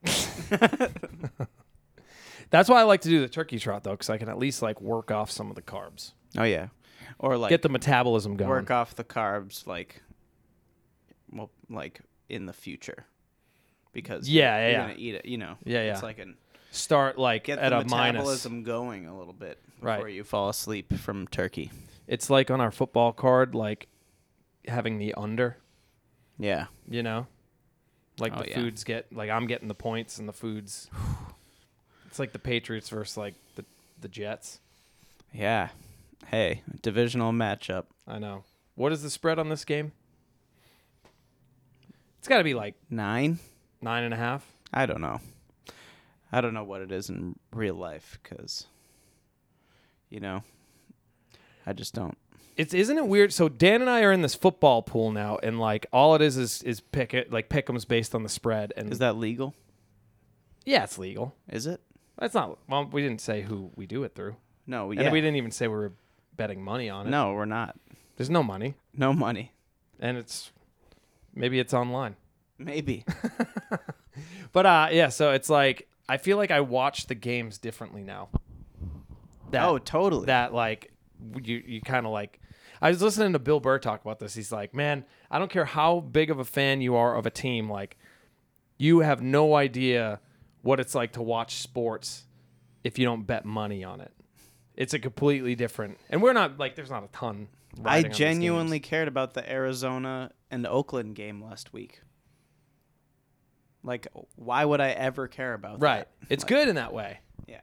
That's 2.51 2.69
why 2.71 2.81
I 2.81 2.85
like 2.85 3.03
to 3.03 3.09
do 3.11 3.21
the 3.21 3.29
turkey 3.29 3.59
trot 3.59 3.85
though, 3.85 3.91
because 3.91 4.09
I 4.09 4.17
can 4.17 4.29
at 4.29 4.39
least 4.39 4.63
like 4.63 4.81
work 4.81 5.11
off 5.11 5.31
some 5.31 5.51
of 5.51 5.57
the 5.57 5.63
carbs, 5.63 6.13
Oh 6.37 6.45
yeah, 6.45 6.69
or 7.19 7.37
like 7.37 7.51
get 7.51 7.63
the 7.63 7.69
metabolism 7.69 8.37
going. 8.37 8.49
work 8.51 8.71
off 8.71 8.95
the 8.95 9.05
carbs 9.05 9.67
like, 9.67 10.03
well, 11.33 11.51
like 11.69 12.01
in 12.29 12.47
the 12.47 12.53
future, 12.53 13.05
because 13.93 14.29
Yeah, 14.29 14.43
you're, 14.43 14.61
yeah, 14.61 14.63
you're 14.71 14.71
yeah. 14.81 14.87
gonna 14.89 14.99
eat 15.01 15.15
it. 15.17 15.25
You 15.27 15.39
know, 15.39 15.57
Yeah, 15.65 15.85
yeah. 15.85 15.93
It's 15.95 16.03
like 16.03 16.19
an 16.19 16.37
Start 16.71 17.17
like 17.19 17.45
get 17.45 17.59
at 17.59 17.71
the 17.71 17.79
a 17.81 17.85
minus. 17.87 18.13
metabolism 18.19 18.63
going 18.63 19.07
a 19.07 19.17
little 19.19 19.33
bit 19.33 19.59
Right. 19.81 19.97
before 19.97 20.09
you 20.11 20.23
fall 20.25 20.49
asleep 20.51 20.93
from 20.99 21.27
turkey. 21.29 21.71
It's 22.07 22.29
like 22.31 22.51
on 22.51 22.61
our 22.61 22.71
football 22.71 23.13
card, 23.13 23.55
like 23.55 23.89
having 24.67 24.99
the 24.99 25.15
under. 25.15 25.57
Yeah. 26.39 26.67
You 26.89 27.03
know, 27.03 27.27
like 28.19 28.33
Oh, 28.37 28.41
the 28.43 28.49
yeah. 28.51 28.55
foods 28.57 28.85
get 28.85 29.11
like 29.13 29.31
I'm 29.31 29.47
getting 29.47 29.69
the 29.69 29.75
points 29.75 30.19
and 30.19 30.29
the 30.29 30.33
foods. 30.33 30.91
it's 32.07 32.19
like 32.19 32.33
the 32.33 32.39
Patriots 32.39 32.89
versus 32.91 33.17
like 33.17 33.35
the 33.55 33.65
the 34.01 34.09
Jets. 34.09 34.61
Yeah. 35.33 35.69
Hey, 36.27 36.63
divisional 36.83 37.33
matchup. 37.33 37.85
I 38.07 38.19
know. 38.19 38.45
What 38.75 38.93
is 38.93 39.03
the 39.03 39.11
spread 39.11 39.39
on 39.39 39.49
this 39.49 39.65
game? 39.65 39.93
It's 42.19 42.29
got 42.29 42.39
to 42.39 42.45
be 42.45 42.55
like 42.55 42.75
Nine? 42.91 43.39
nine 43.81 44.03
and 44.05 44.13
a 44.13 44.17
half. 44.17 44.45
I 44.73 44.87
don't 44.87 45.01
know. 45.01 45.21
I 46.33 46.41
don't 46.41 46.53
know 46.53 46.65
what 46.65 46.83
it 46.83 46.93
is 46.93 47.09
in 47.09 47.37
real 47.53 47.77
life 47.77 48.19
because, 48.23 48.67
you 50.11 50.21
know, 50.21 50.43
I 51.65 51.73
just 51.73 51.95
don't. 51.95 52.19
It's 52.57 52.75
isn't 52.75 52.99
it 52.99 53.07
weird? 53.07 53.33
So 53.33 53.49
Dan 53.49 53.81
and 53.81 53.89
I 53.89 54.03
are 54.03 54.11
in 54.13 54.21
this 54.21 54.35
football 54.35 54.83
pool 54.83 55.13
now, 55.13 55.39
and 55.43 55.61
like 55.61 55.87
all 55.93 56.15
it 56.17 56.21
is 56.23 56.37
is 56.37 56.61
is 56.65 56.81
pick 56.81 57.15
it 57.15 57.33
like 57.33 57.49
pick'ems 57.49 57.87
based 57.87 58.15
on 58.17 58.25
the 58.25 58.29
spread, 58.29 58.73
and 58.77 58.93
Is 58.93 58.99
that 58.99 59.17
legal? 59.17 59.55
yeah, 60.67 60.83
it's 60.85 60.99
legal. 60.99 61.35
Is 61.49 61.67
it? 61.67 61.81
That's 62.19 62.35
not. 62.35 62.59
Well, 62.69 62.85
we 62.93 63.01
didn't 63.01 63.21
say 63.21 63.43
who 63.43 63.71
we 63.77 63.87
do 63.87 64.03
it 64.03 64.15
through, 64.17 64.37
No. 64.67 64.91
and 64.91 65.01
Yeah. 65.01 65.13
we 65.13 65.21
didn't 65.21 65.37
even 65.37 65.53
say 65.53 65.69
we 65.69 65.75
were 65.75 65.93
betting 66.39 66.65
money 66.65 66.89
on 66.89 67.07
it. 67.07 67.11
no, 67.11 67.35
we're 67.35 67.45
not. 67.45 67.77
there's 68.17 68.31
no 68.31 68.43
money, 68.43 68.75
No 68.97 69.13
money. 69.13 69.53
and 70.01 70.17
it's 70.17 70.51
maybe 71.35 71.59
it's 71.59 71.75
online. 71.75 72.17
Maybe. 72.57 73.05
But 74.53 74.67
uh, 74.67 74.89
yeah. 74.91 75.11
So 75.11 75.31
it's 75.33 75.49
like 75.51 75.87
I 76.09 76.17
feel 76.17 76.39
like 76.39 76.51
I 76.51 76.61
watch 76.61 77.07
the 77.07 77.15
games 77.15 77.59
differently 77.59 78.03
now. 78.03 78.31
That, 79.51 79.65
oh, 79.65 79.79
totally. 79.79 80.27
that 80.27 80.53
like 80.53 80.93
you 81.45 81.63
you 81.65 81.81
kind 81.81 82.05
of 82.07 82.13
like 82.13 82.41
I 82.83 82.89
was 82.89 83.01
listening 83.03 83.33
to 83.35 83.39
Bill 83.39 83.61
Burr 83.61 83.79
talk 83.79 84.01
about 84.01 84.19
this. 84.19 84.35
He's 84.35 84.51
like, 84.51 84.75
"Man, 84.75 85.05
I 85.31 85.39
don't 85.39 85.51
care 85.51 85.67
how 85.67 86.01
big 86.01 86.31
of 86.31 86.39
a 86.41 86.45
fan 86.45 86.81
you 86.81 86.97
are 86.97 87.15
of 87.15 87.27
a 87.27 87.31
team, 87.31 87.71
like 87.71 87.97
you 88.79 89.01
have 89.01 89.21
no 89.23 89.55
idea 89.55 90.19
what 90.63 90.81
it's 90.81 90.95
like 90.95 91.13
to 91.13 91.23
watch 91.23 91.57
sports 91.57 92.25
if 92.83 92.99
you 92.99 93.05
don't 93.05 93.27
bet 93.27 93.45
money 93.45 93.85
on 93.85 94.01
it. 94.01 94.13
It's 94.79 94.95
a 94.95 95.01
completely 95.01 95.57
different. 95.57 95.99
And 96.09 96.23
we're 96.23 96.33
not 96.33 96.57
like 96.57 96.77
there's 96.77 96.89
not 96.89 97.03
a 97.03 97.09
ton 97.09 97.49
I 97.81 97.83
riding 97.83 98.05
on 98.05 98.11
these 98.11 98.17
genuinely 98.19 98.79
games. 98.79 98.89
cared 98.89 99.09
about 99.09 99.35
the 99.35 99.51
Arizona 99.51 100.31
and 100.53 100.65
Oakland 100.65 101.17
game 101.17 101.43
last 101.43 101.73
week. 101.73 102.01
Like, 103.83 104.07
why 104.37 104.65
would 104.65 104.81
I 104.81 104.91
ever 104.91 105.27
care 105.27 105.53
about 105.55 105.81
that? 105.81 105.85
Right. 105.85 106.09
that? 106.21 106.33
It's 106.33 106.45
Like, 106.45 106.49
good 106.49 106.69
in 106.69 106.77
that 106.77 106.93
way. 106.93 107.19
Yeah. 107.49 107.61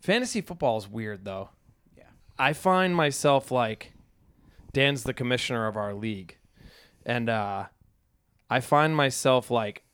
Fantasy 0.00 0.40
football 0.40 0.78
is 0.78 0.88
weird 0.88 1.24
though. 1.24 1.50
Yeah. 1.96 2.04
I 2.38 2.54
find 2.54 2.96
myself 2.96 3.52
like 3.52 3.92
Dan's 4.72 5.04
the 5.04 5.14
commissioner 5.14 5.68
of 5.68 5.76
our 5.76 5.94
league. 5.94 6.38
And 7.06 7.28
uh 7.30 7.66
I 8.50 8.58
find 8.58 8.96
myself 8.96 9.48
like 9.48 9.84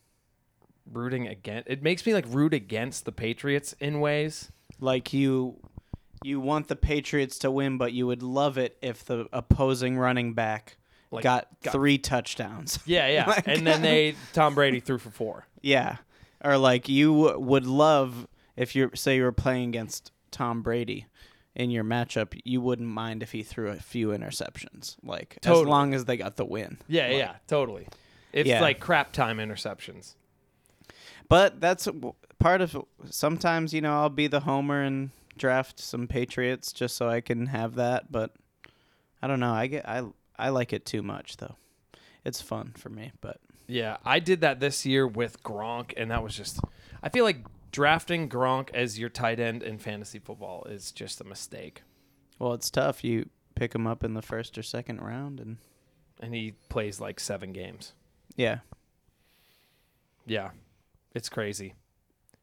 rooting 0.91 1.29
against 1.29 1.69
it 1.69 1.83
makes 1.83 2.07
me 2.07 2.15
like 2.15 2.25
root 2.29 2.55
against 2.55 3.05
the 3.05 3.13
Patriots 3.13 3.75
in 3.81 4.01
ways. 4.01 4.51
Like 4.81 5.13
you 5.13 5.61
you 6.23 6.41
want 6.41 6.69
the 6.69 6.77
Patriots 6.77 7.39
to 7.41 7.51
win, 7.51 7.79
but 7.79 7.93
you 7.93 8.07
would 8.07 8.23
love 8.23 8.59
it 8.59 8.77
if 8.83 9.05
the 9.05 9.27
opposing 9.33 9.97
running 9.99 10.35
back 10.35 10.77
Like, 11.11 11.25
got, 11.25 11.49
got- 11.63 11.73
three 11.73 11.99
touchdowns. 11.99 12.79
Yeah, 12.87 13.07
yeah. 13.09 13.27
Like- 13.27 13.49
and 13.49 13.67
then 13.67 13.83
they 13.83 14.15
Tom 14.33 14.55
Brady 14.55 14.81
threw 14.81 14.99
for 14.99 15.11
4. 15.11 15.47
yeah. 15.63 15.97
Or 16.43 16.57
like 16.57 16.89
you 16.89 17.13
would 17.39 17.67
love 17.67 18.27
if 18.57 18.75
you 18.75 18.91
say 18.95 19.17
you 19.17 19.25
were 19.25 19.33
playing 19.33 19.69
against 19.69 20.11
Tom 20.31 20.63
Brady 20.63 21.05
in 21.55 21.71
your 21.71 21.85
matchup, 21.85 22.39
you 22.45 22.63
wouldn't 22.63 22.89
mind 22.89 23.23
if 23.23 23.33
he 23.33 23.43
threw 23.43 23.69
a 23.69 23.77
few 23.77 24.09
interceptions. 24.09 24.97
Like 25.03 25.37
as 25.45 25.61
long 25.63 25.93
as 25.93 26.07
they 26.07 26.17
got 26.17 26.37
the 26.37 26.47
win. 26.47 26.79
Yeah, 26.89 27.09
Like- 27.09 27.17
yeah, 27.19 27.35
totally. 27.47 27.89
It's 28.33 28.49
Yeah. 28.49 28.61
like 28.63 28.81
crap 28.81 29.13
time 29.13 29.37
interceptions. 29.37 30.15
But 31.29 31.61
that's 31.61 31.87
part 32.39 32.61
of 32.61 32.77
sometimes, 33.11 33.73
you 33.75 33.81
know, 33.83 33.93
I'll 33.93 34.09
be 34.09 34.27
the 34.27 34.41
homer 34.41 34.81
and 34.83 35.11
draft 35.41 35.81
some 35.81 36.07
Patriots 36.07 36.71
just 36.73 36.97
so 36.97 37.09
I 37.09 37.21
can 37.23 37.47
have 37.47 37.75
that, 37.77 38.13
but 38.13 38.35
I 39.23 39.27
don't 39.27 39.41
know. 39.41 39.53
I 39.53 39.67
get 39.67 39.89
I 39.89 40.05
I 40.39 40.51
like 40.51 40.73
it 40.73 40.85
too 40.87 41.03
much 41.03 41.39
though. 41.39 41.57
It's 42.25 42.43
fun 42.43 42.75
for 42.77 42.91
me, 42.91 43.13
but 43.23 43.41
Yeah, 43.67 43.97
I 44.05 44.19
did 44.21 44.43
that 44.43 44.61
this 44.61 44.85
year 44.85 45.07
with 45.07 45.43
Gronk, 45.43 45.95
and 45.97 46.11
that 46.11 46.23
was 46.23 46.37
just. 46.37 46.61
I 47.03 47.09
feel 47.09 47.25
like 47.25 47.47
drafting 47.73 48.29
Gronk 48.29 48.69
as 48.75 48.99
your 48.99 49.09
tight 49.09 49.41
end 49.41 49.63
in 49.63 49.79
fantasy 49.79 50.19
football 50.19 50.65
is 50.65 50.93
just 50.93 51.21
a 51.21 51.25
mistake. 51.25 51.83
well, 52.39 52.53
it's 52.53 52.71
tough. 52.71 53.03
You 53.03 53.31
pick 53.55 53.75
him 53.75 53.87
up 53.87 54.05
in 54.05 54.13
the 54.15 54.23
first 54.23 54.59
or 54.59 54.63
second 54.63 55.01
round 55.01 55.41
and 55.41 55.57
And 56.21 56.35
he 56.35 56.53
plays 56.69 57.01
like 57.01 57.19
seven 57.21 57.53
games. 57.53 57.95
yeah. 58.37 58.59
Yeah, 60.27 60.51
it's 61.15 61.29
crazy. 61.29 61.75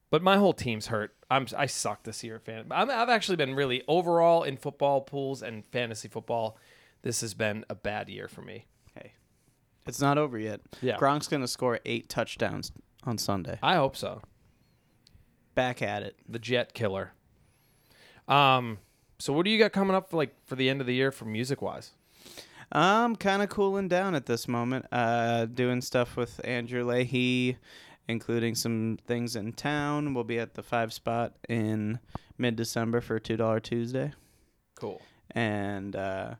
But 0.09 0.21
my 0.21 0.37
whole 0.37 0.53
team's 0.53 0.87
hurt. 0.87 1.13
I'm 1.29 1.47
I 1.57 1.65
suck 1.65 2.03
this 2.03 2.23
year, 2.23 2.39
fan. 2.39 2.65
I'm, 2.71 2.89
I've 2.89 3.09
actually 3.09 3.35
been 3.35 3.55
really 3.55 3.83
overall 3.87 4.43
in 4.43 4.57
football 4.57 5.01
pools 5.01 5.43
and 5.43 5.65
fantasy 5.65 6.07
football. 6.07 6.57
This 7.01 7.21
has 7.21 7.33
been 7.33 7.65
a 7.69 7.75
bad 7.75 8.09
year 8.09 8.27
for 8.27 8.41
me. 8.41 8.65
Hey. 8.95 9.13
It's 9.85 10.01
not 10.01 10.17
over 10.17 10.37
yet. 10.37 10.61
Yeah, 10.81 10.97
Gronk's 10.97 11.27
going 11.27 11.41
to 11.41 11.47
score 11.47 11.79
8 11.85 12.09
touchdowns 12.09 12.71
on 13.03 13.17
Sunday. 13.17 13.59
I 13.61 13.75
hope 13.75 13.95
so. 13.95 14.21
Back 15.55 15.81
at 15.81 16.03
it. 16.03 16.17
The 16.27 16.39
Jet 16.39 16.73
Killer. 16.73 17.13
Um. 18.27 18.79
So 19.19 19.33
what 19.33 19.45
do 19.45 19.51
you 19.51 19.57
got 19.57 19.71
coming 19.71 19.95
up 19.95 20.09
for 20.09 20.17
like 20.17 20.35
for 20.45 20.55
the 20.55 20.69
end 20.69 20.79
of 20.79 20.87
the 20.87 20.93
year 20.93 21.11
for 21.11 21.25
music 21.25 21.61
wise? 21.61 21.91
I'm 22.71 23.15
kind 23.15 23.41
of 23.41 23.49
cooling 23.49 23.87
down 23.87 24.15
at 24.15 24.25
this 24.25 24.47
moment. 24.47 24.85
Uh, 24.91 25.45
doing 25.45 25.81
stuff 25.81 26.17
with 26.17 26.41
Andrew 26.43 26.83
Leahy, 26.83 27.57
including 28.07 28.55
some 28.55 28.97
things 29.05 29.35
in 29.35 29.53
town. 29.53 30.13
We'll 30.13 30.23
be 30.23 30.39
at 30.39 30.53
the 30.55 30.63
five 30.63 30.93
spot 30.93 31.33
in 31.49 31.99
mid 32.37 32.55
December 32.55 33.01
for 33.01 33.19
Two 33.19 33.37
Dollar 33.37 33.59
Tuesday, 33.59 34.13
Cool. 34.75 35.01
and 35.31 35.95
uh, 35.95 36.35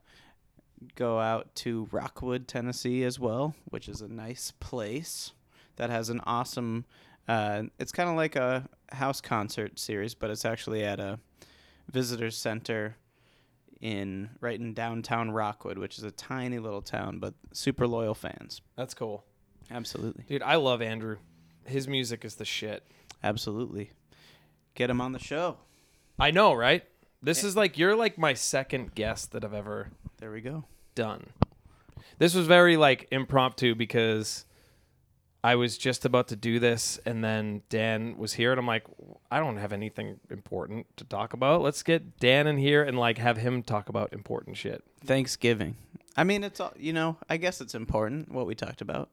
go 0.94 1.18
out 1.18 1.54
to 1.56 1.88
Rockwood, 1.90 2.46
Tennessee 2.48 3.04
as 3.04 3.18
well, 3.18 3.54
which 3.66 3.88
is 3.88 4.00
a 4.00 4.08
nice 4.08 4.52
place 4.60 5.32
that 5.76 5.90
has 5.90 6.08
an 6.10 6.20
awesome. 6.24 6.84
Uh, 7.26 7.64
it's 7.78 7.92
kind 7.92 8.08
of 8.08 8.16
like 8.16 8.36
a 8.36 8.68
house 8.92 9.20
concert 9.20 9.78
series, 9.78 10.14
but 10.14 10.30
it's 10.30 10.44
actually 10.44 10.82
at 10.84 10.98
a 10.98 11.18
visitor 11.90 12.30
center 12.30 12.96
in 13.80 14.30
right 14.40 14.58
in 14.58 14.72
downtown 14.74 15.30
Rockwood, 15.30 15.78
which 15.78 15.98
is 15.98 16.04
a 16.04 16.10
tiny 16.10 16.58
little 16.58 16.82
town, 16.82 17.18
but 17.18 17.34
super 17.52 17.86
loyal 17.86 18.14
fans. 18.14 18.60
That's 18.76 18.94
cool. 18.94 19.24
Absolutely. 19.70 20.24
Dude, 20.26 20.42
I 20.42 20.56
love 20.56 20.80
Andrew. 20.82 21.18
His 21.68 21.86
music 21.88 22.24
is 22.24 22.36
the 22.36 22.44
shit. 22.44 22.82
Absolutely. 23.22 23.90
Get 24.74 24.90
him 24.90 25.00
on 25.00 25.12
the 25.12 25.18
show. 25.18 25.56
I 26.18 26.30
know, 26.30 26.52
right? 26.54 26.84
This 27.22 27.42
is 27.44 27.56
like 27.56 27.78
you're 27.78 27.96
like 27.96 28.16
my 28.18 28.34
second 28.34 28.94
guest 28.94 29.32
that 29.32 29.44
I've 29.44 29.54
ever 29.54 29.88
There 30.18 30.30
we 30.30 30.40
go. 30.40 30.64
done. 30.94 31.26
This 32.18 32.34
was 32.34 32.46
very 32.46 32.76
like 32.76 33.08
impromptu 33.10 33.74
because 33.74 34.44
I 35.42 35.54
was 35.54 35.78
just 35.78 36.04
about 36.04 36.28
to 36.28 36.36
do 36.36 36.58
this 36.58 36.98
and 37.04 37.22
then 37.24 37.62
Dan 37.68 38.16
was 38.18 38.34
here 38.34 38.50
and 38.52 38.58
I'm 38.58 38.66
like 38.66 38.84
I 39.30 39.38
don't 39.40 39.56
have 39.56 39.72
anything 39.72 40.18
important 40.30 40.86
to 40.96 41.04
talk 41.04 41.32
about. 41.32 41.62
Let's 41.62 41.82
get 41.82 42.18
Dan 42.18 42.46
in 42.46 42.56
here 42.58 42.82
and 42.82 42.98
like 42.98 43.18
have 43.18 43.36
him 43.36 43.62
talk 43.62 43.88
about 43.88 44.12
important 44.12 44.56
shit. 44.56 44.82
Thanksgiving. 45.04 45.76
I 46.16 46.24
mean, 46.24 46.42
it's 46.42 46.58
all, 46.58 46.72
you 46.76 46.92
know, 46.92 47.16
I 47.28 47.36
guess 47.36 47.60
it's 47.60 47.74
important 47.76 48.32
what 48.32 48.46
we 48.46 48.56
talked 48.56 48.80
about. 48.80 49.10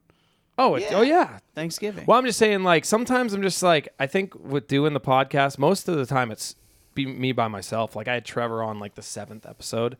Oh, 0.57 0.75
it, 0.75 0.87
oh 0.91 1.01
yeah. 1.01 1.39
Thanksgiving. 1.53 2.05
Well, 2.07 2.17
I'm 2.17 2.25
just 2.25 2.39
saying 2.39 2.63
like 2.63 2.85
sometimes 2.85 3.33
I'm 3.33 3.41
just 3.41 3.61
like 3.61 3.89
I 3.99 4.07
think 4.07 4.33
with 4.35 4.67
doing 4.67 4.93
the 4.93 4.99
podcast 5.01 5.57
most 5.57 5.87
of 5.87 5.95
the 5.97 6.05
time 6.05 6.31
it's 6.31 6.55
be 6.93 7.05
me 7.05 7.31
by 7.33 7.47
myself. 7.47 7.95
Like 7.95 8.07
I 8.07 8.13
had 8.13 8.25
Trevor 8.25 8.63
on 8.63 8.79
like 8.79 8.95
the 8.95 9.01
7th 9.01 9.47
episode. 9.49 9.97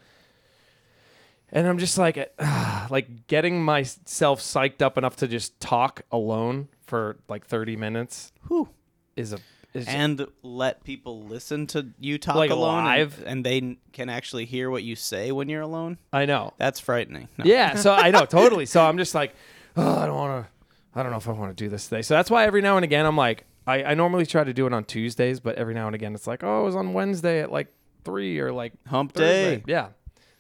And 1.51 1.67
I'm 1.67 1.77
just 1.77 1.97
like 1.97 2.33
like 2.89 3.27
getting 3.27 3.63
myself 3.63 4.39
psyched 4.41 4.81
up 4.81 4.97
enough 4.97 5.17
to 5.17 5.27
just 5.27 5.59
talk 5.59 6.01
alone 6.11 6.69
for 6.85 7.17
like 7.27 7.45
30 7.45 7.75
minutes 7.75 8.31
Whew. 8.47 8.69
is 9.15 9.33
a 9.33 9.39
is 9.73 9.87
And 9.87 10.25
let 10.41 10.85
people 10.85 11.23
listen 11.23 11.67
to 11.67 11.87
you 11.99 12.17
talk 12.17 12.37
Like 12.37 12.49
alone 12.49 12.85
and- 12.85 12.99
live? 12.99 13.23
And, 13.27 13.45
they 13.45 13.77
can 13.91 14.09
actually 14.09 14.45
hear 14.45 14.69
what 14.69 14.83
you 14.83 14.95
say 14.95 15.33
when 15.33 15.49
you're 15.49 15.61
alone. 15.61 15.97
I 16.13 16.25
know. 16.25 16.53
That's 16.57 16.79
frightening. 16.79 17.27
No. 17.37 17.43
Yeah, 17.43 17.75
so 17.75 17.93
I 17.93 18.09
know 18.11 18.25
totally. 18.25 18.65
So 18.65 18.81
I'm 18.81 18.97
just 18.97 19.13
like, 19.13 19.35
oh, 19.77 19.99
I 19.99 20.05
don't 20.05 20.15
want 20.15 20.45
to. 20.45 20.51
I 20.97 21.03
don't 21.03 21.11
know 21.11 21.17
if 21.17 21.27
I 21.27 21.31
want 21.33 21.55
to 21.55 21.63
do 21.63 21.69
this 21.69 21.88
today. 21.89 22.01
So 22.01 22.13
that's 22.13 22.29
why 22.31 22.45
every 22.45 22.61
now 22.61 22.77
and 22.77 22.83
again 22.85 23.05
I'm 23.05 23.17
like, 23.17 23.45
I, 23.67 23.83
I 23.83 23.93
normally 23.95 24.25
try 24.25 24.43
to 24.45 24.53
do 24.53 24.65
it 24.65 24.71
on 24.73 24.85
Tuesdays, 24.85 25.39
but 25.41 25.55
every 25.57 25.73
now 25.73 25.88
and 25.88 25.95
again 25.95 26.15
it's 26.15 26.25
like, 26.27 26.43
oh, 26.43 26.61
it 26.61 26.63
was 26.63 26.75
on 26.75 26.93
Wednesday 26.93 27.41
at 27.41 27.51
like 27.51 27.67
three 28.05 28.39
or 28.39 28.51
like 28.53 28.73
Hump 28.88 29.11
Thursday. 29.13 29.57
day. 29.57 29.63
Yeah, 29.67 29.89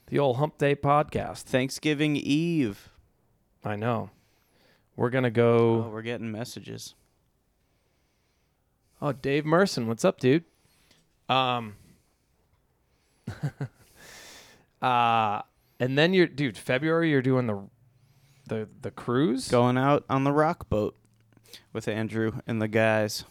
the 0.07 0.19
old 0.19 0.37
Hump 0.37 0.57
Day 0.57 0.75
podcast. 0.75 1.41
Thanksgiving 1.43 2.15
Eve. 2.15 2.89
I 3.65 3.75
know. 3.75 4.11
We're 4.95 5.09
gonna 5.09 5.27
Oh, 5.27 5.31
go. 5.31 5.89
we're 5.91 6.01
getting 6.03 6.31
messages. 6.31 6.93
Oh, 9.01 9.11
Dave 9.11 9.43
Merson, 9.45 9.87
what's 9.87 10.05
up, 10.05 10.19
dude? 10.21 10.45
Um. 11.27 11.75
uh 14.81 15.41
and 15.79 15.97
then 15.97 16.13
you're, 16.13 16.27
dude. 16.27 16.57
February, 16.57 17.09
you're 17.11 17.21
doing 17.21 17.47
the, 17.47 17.61
the 18.47 18.67
the 18.81 18.91
cruise. 18.91 19.47
Going 19.47 19.77
out 19.77 20.05
on 20.09 20.23
the 20.23 20.31
rock 20.31 20.69
boat 20.69 20.95
with 21.73 21.87
Andrew 21.87 22.33
and 22.47 22.61
the 22.61 22.67
guys. 22.67 23.25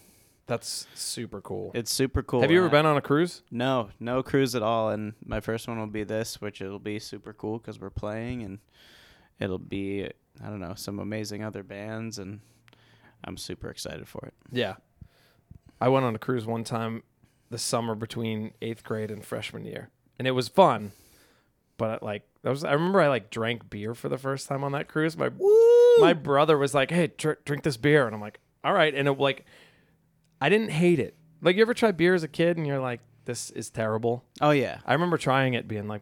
That's 0.47 0.85
super 0.93 1.41
cool. 1.41 1.71
It's 1.73 1.91
super 1.91 2.21
cool. 2.21 2.41
Have 2.41 2.51
you 2.51 2.59
ever 2.59 2.69
been 2.69 2.85
on 2.85 2.97
a 2.97 3.01
cruise? 3.01 3.41
No, 3.49 3.89
no 3.99 4.21
cruise 4.21 4.53
at 4.53 4.61
all. 4.61 4.89
And 4.89 5.13
my 5.25 5.39
first 5.39 5.67
one 5.67 5.79
will 5.79 5.87
be 5.87 6.03
this, 6.03 6.39
which 6.39 6.61
it'll 6.61 6.77
be 6.77 6.99
super 6.99 7.33
cool 7.33 7.57
because 7.57 7.79
we're 7.79 7.89
playing, 7.89 8.43
and 8.43 8.59
it'll 9.39 9.57
be 9.57 10.05
I 10.43 10.49
don't 10.49 10.59
know 10.59 10.75
some 10.75 10.99
amazing 10.99 11.43
other 11.43 11.63
bands, 11.63 12.19
and 12.19 12.41
I'm 13.23 13.37
super 13.37 13.69
excited 13.69 14.07
for 14.07 14.25
it. 14.27 14.33
Yeah. 14.51 14.75
I 15.81 15.89
went 15.89 16.05
on 16.05 16.15
a 16.15 16.19
cruise 16.19 16.45
one 16.45 16.63
time 16.63 17.03
the 17.49 17.57
summer 17.57 17.95
between 17.95 18.53
eighth 18.61 18.83
grade 18.83 19.11
and 19.11 19.25
freshman 19.25 19.65
year, 19.65 19.89
and 20.17 20.27
it 20.27 20.31
was 20.31 20.47
fun. 20.47 20.91
But 21.77 22.01
like 22.03 22.23
that 22.43 22.49
was, 22.49 22.63
I 22.63 22.73
remember 22.73 23.01
I 23.01 23.07
like 23.07 23.29
drank 23.29 23.69
beer 23.69 23.93
for 23.93 24.07
the 24.09 24.17
first 24.17 24.47
time 24.47 24.63
on 24.63 24.71
that 24.73 24.87
cruise. 24.87 25.17
My 25.17 25.29
my 25.99 26.13
brother 26.13 26.57
was 26.57 26.73
like, 26.73 26.89
"Hey, 26.91 27.07
dr- 27.17 27.43
drink 27.45 27.63
this 27.63 27.77
beer," 27.77 28.05
and 28.05 28.15
I'm 28.15 28.21
like, 28.21 28.39
"All 28.63 28.73
right." 28.73 28.93
And 28.93 29.07
it 29.07 29.19
like, 29.19 29.45
I 30.39 30.49
didn't 30.49 30.71
hate 30.71 30.99
it. 30.99 31.15
Like 31.41 31.55
you 31.55 31.61
ever 31.61 31.73
try 31.73 31.91
beer 31.91 32.13
as 32.15 32.23
a 32.23 32.27
kid 32.27 32.57
and 32.57 32.65
you're 32.65 32.79
like, 32.79 33.01
"This 33.25 33.49
is 33.51 33.69
terrible." 33.69 34.23
Oh 34.41 34.51
yeah, 34.51 34.79
I 34.85 34.93
remember 34.93 35.17
trying 35.17 35.53
it, 35.53 35.67
being 35.67 35.87
like, 35.87 36.01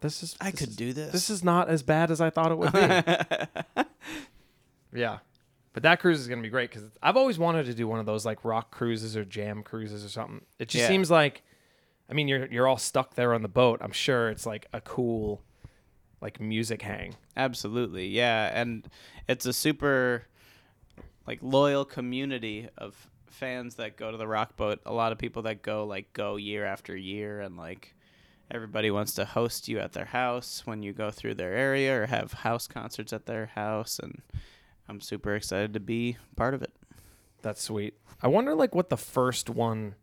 "This 0.00 0.22
is 0.22 0.36
I 0.40 0.50
this 0.50 0.60
could 0.60 0.68
is- 0.70 0.76
do 0.76 0.92
this. 0.92 1.12
This 1.12 1.30
is 1.30 1.44
not 1.44 1.68
as 1.68 1.82
bad 1.82 2.10
as 2.10 2.20
I 2.20 2.30
thought 2.30 2.50
it 2.50 2.58
would 2.58 2.72
be." 2.72 3.84
Yeah. 4.92 5.18
But 5.72 5.84
that 5.84 6.00
cruise 6.00 6.18
is 6.20 6.26
going 6.26 6.40
to 6.40 6.42
be 6.42 6.48
great 6.50 6.68
because 6.70 6.84
I've 7.00 7.16
always 7.16 7.38
wanted 7.38 7.66
to 7.66 7.74
do 7.74 7.86
one 7.86 8.00
of 8.00 8.06
those 8.06 8.26
like 8.26 8.44
rock 8.44 8.72
cruises 8.72 9.16
or 9.16 9.24
jam 9.24 9.62
cruises 9.62 10.04
or 10.04 10.08
something. 10.08 10.40
It 10.58 10.68
just 10.68 10.82
Yeah. 10.82 10.88
seems 10.88 11.10
like, 11.12 11.42
I 12.10 12.14
mean, 12.14 12.26
you're 12.26 12.46
you're 12.46 12.66
all 12.66 12.76
stuck 12.76 13.14
there 13.14 13.32
on 13.32 13.42
the 13.42 13.48
boat. 13.48 13.80
I'm 13.82 13.92
sure 13.92 14.30
it's 14.30 14.44
like 14.44 14.66
a 14.72 14.80
cool, 14.80 15.42
like 16.20 16.40
music 16.40 16.82
hang. 16.82 17.14
Absolutely, 17.36 18.08
yeah, 18.08 18.50
and 18.52 18.88
it's 19.28 19.46
a 19.46 19.52
super 19.52 20.26
like 21.26 21.38
loyal 21.40 21.84
community 21.84 22.68
of 22.76 23.08
fans 23.26 23.76
that 23.76 23.96
go 23.96 24.10
to 24.10 24.16
the 24.16 24.26
rock 24.26 24.56
boat. 24.56 24.80
A 24.84 24.92
lot 24.92 25.12
of 25.12 25.18
people 25.18 25.42
that 25.42 25.62
go 25.62 25.84
like 25.84 26.12
go 26.12 26.36
year 26.36 26.64
after 26.64 26.96
year, 26.96 27.40
and 27.40 27.56
like 27.56 27.94
everybody 28.50 28.90
wants 28.90 29.14
to 29.14 29.24
host 29.24 29.68
you 29.68 29.78
at 29.78 29.92
their 29.92 30.06
house 30.06 30.62
when 30.64 30.82
you 30.82 30.92
go 30.92 31.12
through 31.12 31.34
their 31.34 31.54
area 31.54 32.02
or 32.02 32.06
have 32.06 32.32
house 32.32 32.66
concerts 32.66 33.12
at 33.12 33.26
their 33.26 33.46
house, 33.46 34.00
and 34.00 34.20
I'm 34.88 35.00
super 35.00 35.36
excited 35.36 35.72
to 35.74 35.80
be 35.80 36.16
part 36.34 36.54
of 36.54 36.62
it. 36.62 36.72
That's 37.42 37.62
sweet. 37.62 37.94
I 38.20 38.26
wonder 38.26 38.54
like 38.56 38.74
what 38.74 38.88
the 38.88 38.96
first 38.96 39.48
one. 39.48 39.94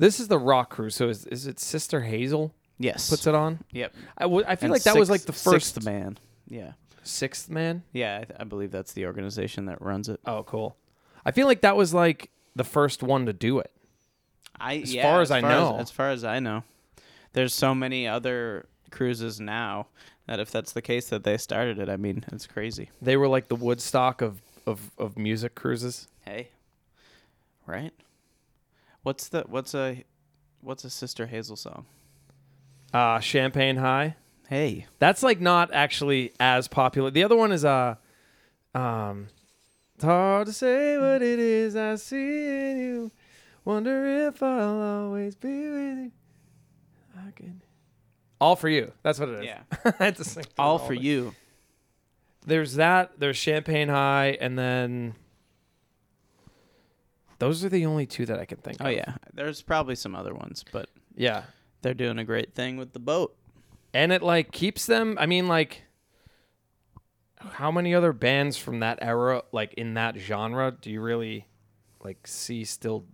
This 0.00 0.18
is 0.18 0.26
the 0.28 0.38
rock 0.38 0.70
cruise. 0.70 0.96
So 0.96 1.08
is 1.08 1.26
is 1.26 1.46
it 1.46 1.60
Sister 1.60 2.00
Hazel 2.00 2.52
Yes. 2.78 3.08
puts 3.10 3.26
it 3.26 3.34
on? 3.34 3.60
Yep. 3.72 3.94
I, 4.18 4.22
w- 4.24 4.44
I 4.48 4.56
feel 4.56 4.66
And 4.66 4.72
like 4.72 4.82
that 4.84 4.96
was 4.96 5.08
sixth- 5.08 5.28
like 5.28 5.34
the 5.36 5.50
first 5.50 5.78
Sixthman. 5.78 6.16
Yeah. 6.48 6.72
Sixthman. 7.04 7.82
Yeah, 7.92 8.16
I, 8.22 8.24
th- 8.24 8.40
I 8.40 8.44
believe 8.44 8.70
that's 8.70 8.92
the 8.94 9.04
organization 9.06 9.66
that 9.66 9.80
runs 9.82 10.08
it. 10.08 10.18
Oh, 10.26 10.42
cool. 10.42 10.76
I 11.24 11.30
feel 11.32 11.46
like 11.46 11.60
that 11.60 11.76
was 11.76 11.92
like 11.94 12.30
the 12.56 12.64
first 12.64 13.02
one 13.02 13.26
to 13.26 13.32
do 13.34 13.58
it. 13.58 13.70
I 14.58 14.78
As 14.78 14.94
yeah, 14.94 15.02
far 15.02 15.20
as 15.20 15.30
I 15.30 15.40
know. 15.40 15.76
as, 15.78 15.90
far 15.90 16.10
as 16.10 16.24
I 16.24 16.40
know, 16.40 16.64
there's 17.34 17.54
so 17.54 17.74
many 17.74 18.08
other 18.08 18.66
cruises 18.90 19.38
now 19.40 19.86
that 20.26 20.40
if 20.40 20.50
that's 20.50 20.72
the 20.72 20.82
case 20.82 21.08
that 21.10 21.24
they 21.24 21.36
started 21.36 21.78
it, 21.78 21.88
I 21.90 21.96
mean, 21.96 22.24
it's 22.32 22.46
crazy. 22.46 22.88
They 23.02 23.16
were 23.18 23.28
like 23.28 23.48
the 23.48 23.56
Woodstock 23.56 24.22
of 24.22 24.40
of, 24.66 24.90
of 24.98 25.18
music 25.18 25.54
cruises. 25.54 26.08
Hey, 26.24 26.48
right? 27.66 27.92
What's 29.02 29.28
the 29.28 29.44
what's 29.46 29.74
a 29.74 30.04
what's 30.60 30.84
a 30.84 30.90
Sister 30.90 31.26
Hazel 31.26 31.56
song? 31.56 31.86
Uh, 32.92 33.20
Champagne 33.20 33.76
High. 33.76 34.16
Hey, 34.48 34.86
That's 34.98 35.22
like 35.22 35.40
not 35.40 35.72
actually 35.72 36.32
as 36.40 36.66
popular. 36.66 37.10
The 37.10 37.22
other 37.22 37.36
one 37.36 37.52
is 37.52 37.64
uh 37.64 37.94
um 38.74 39.28
it's 39.94 40.04
hard 40.04 40.46
to 40.48 40.52
say 40.52 40.98
what 40.98 41.22
it 41.22 41.38
is 41.38 41.76
I 41.76 41.94
see 41.96 42.16
in 42.70 42.78
you. 42.78 43.10
Wonder 43.64 44.26
if 44.28 44.42
I'll 44.42 44.80
always 44.80 45.34
be 45.36 45.48
with 45.48 45.98
you. 45.98 46.12
I 47.16 47.30
can 47.32 47.62
All 48.40 48.56
for 48.56 48.68
you. 48.68 48.92
That's 49.02 49.20
what 49.20 49.28
it 49.28 49.40
is. 49.40 49.44
yeah, 49.44 49.62
I 50.00 50.04
had 50.04 50.16
to 50.16 50.24
sing 50.24 50.44
through 50.44 50.64
all 50.64 50.78
for 50.78 50.94
you. 50.94 51.34
There's 52.46 52.74
that, 52.76 53.12
there's 53.20 53.36
Champagne 53.36 53.88
High, 53.88 54.38
and 54.40 54.58
then 54.58 55.14
those 57.40 57.64
are 57.64 57.68
the 57.68 57.84
only 57.86 58.06
two 58.06 58.24
that 58.26 58.38
I 58.38 58.44
can 58.44 58.58
think 58.58 58.76
Oh 58.80 58.86
of. 58.86 58.92
yeah, 58.94 59.16
there's 59.34 59.60
probably 59.62 59.96
some 59.96 60.14
other 60.14 60.32
ones, 60.34 60.64
but 60.72 60.88
Yeah. 61.16 61.42
they're 61.82 61.92
doing 61.94 62.18
a 62.18 62.24
great 62.24 62.54
thing 62.54 62.76
with 62.76 62.92
the 62.92 63.00
boat. 63.00 63.36
and 63.92 64.12
it 64.12 64.22
like 64.22 64.52
keeps 64.52 64.86
them 64.86 65.16
i 65.18 65.26
mean 65.26 65.48
like 65.48 65.82
how 67.40 67.70
many 67.72 67.92
other 67.94 68.12
bands 68.12 68.56
from 68.56 68.80
that 68.80 68.98
era 69.02 69.42
like 69.52 69.72
in 69.74 69.94
that 69.94 70.16
genre 70.16 70.70
do 70.80 70.90
you 70.90 71.00
really 71.00 71.46
like 72.04 72.26
see 72.26 72.64
still 72.64 73.04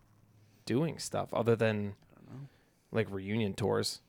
doing 0.67 0.99
stuff 0.99 1.33
other 1.33 1.55
than 1.57 1.95
like 2.93 3.07
reunion 3.11 3.55
tours 3.55 4.01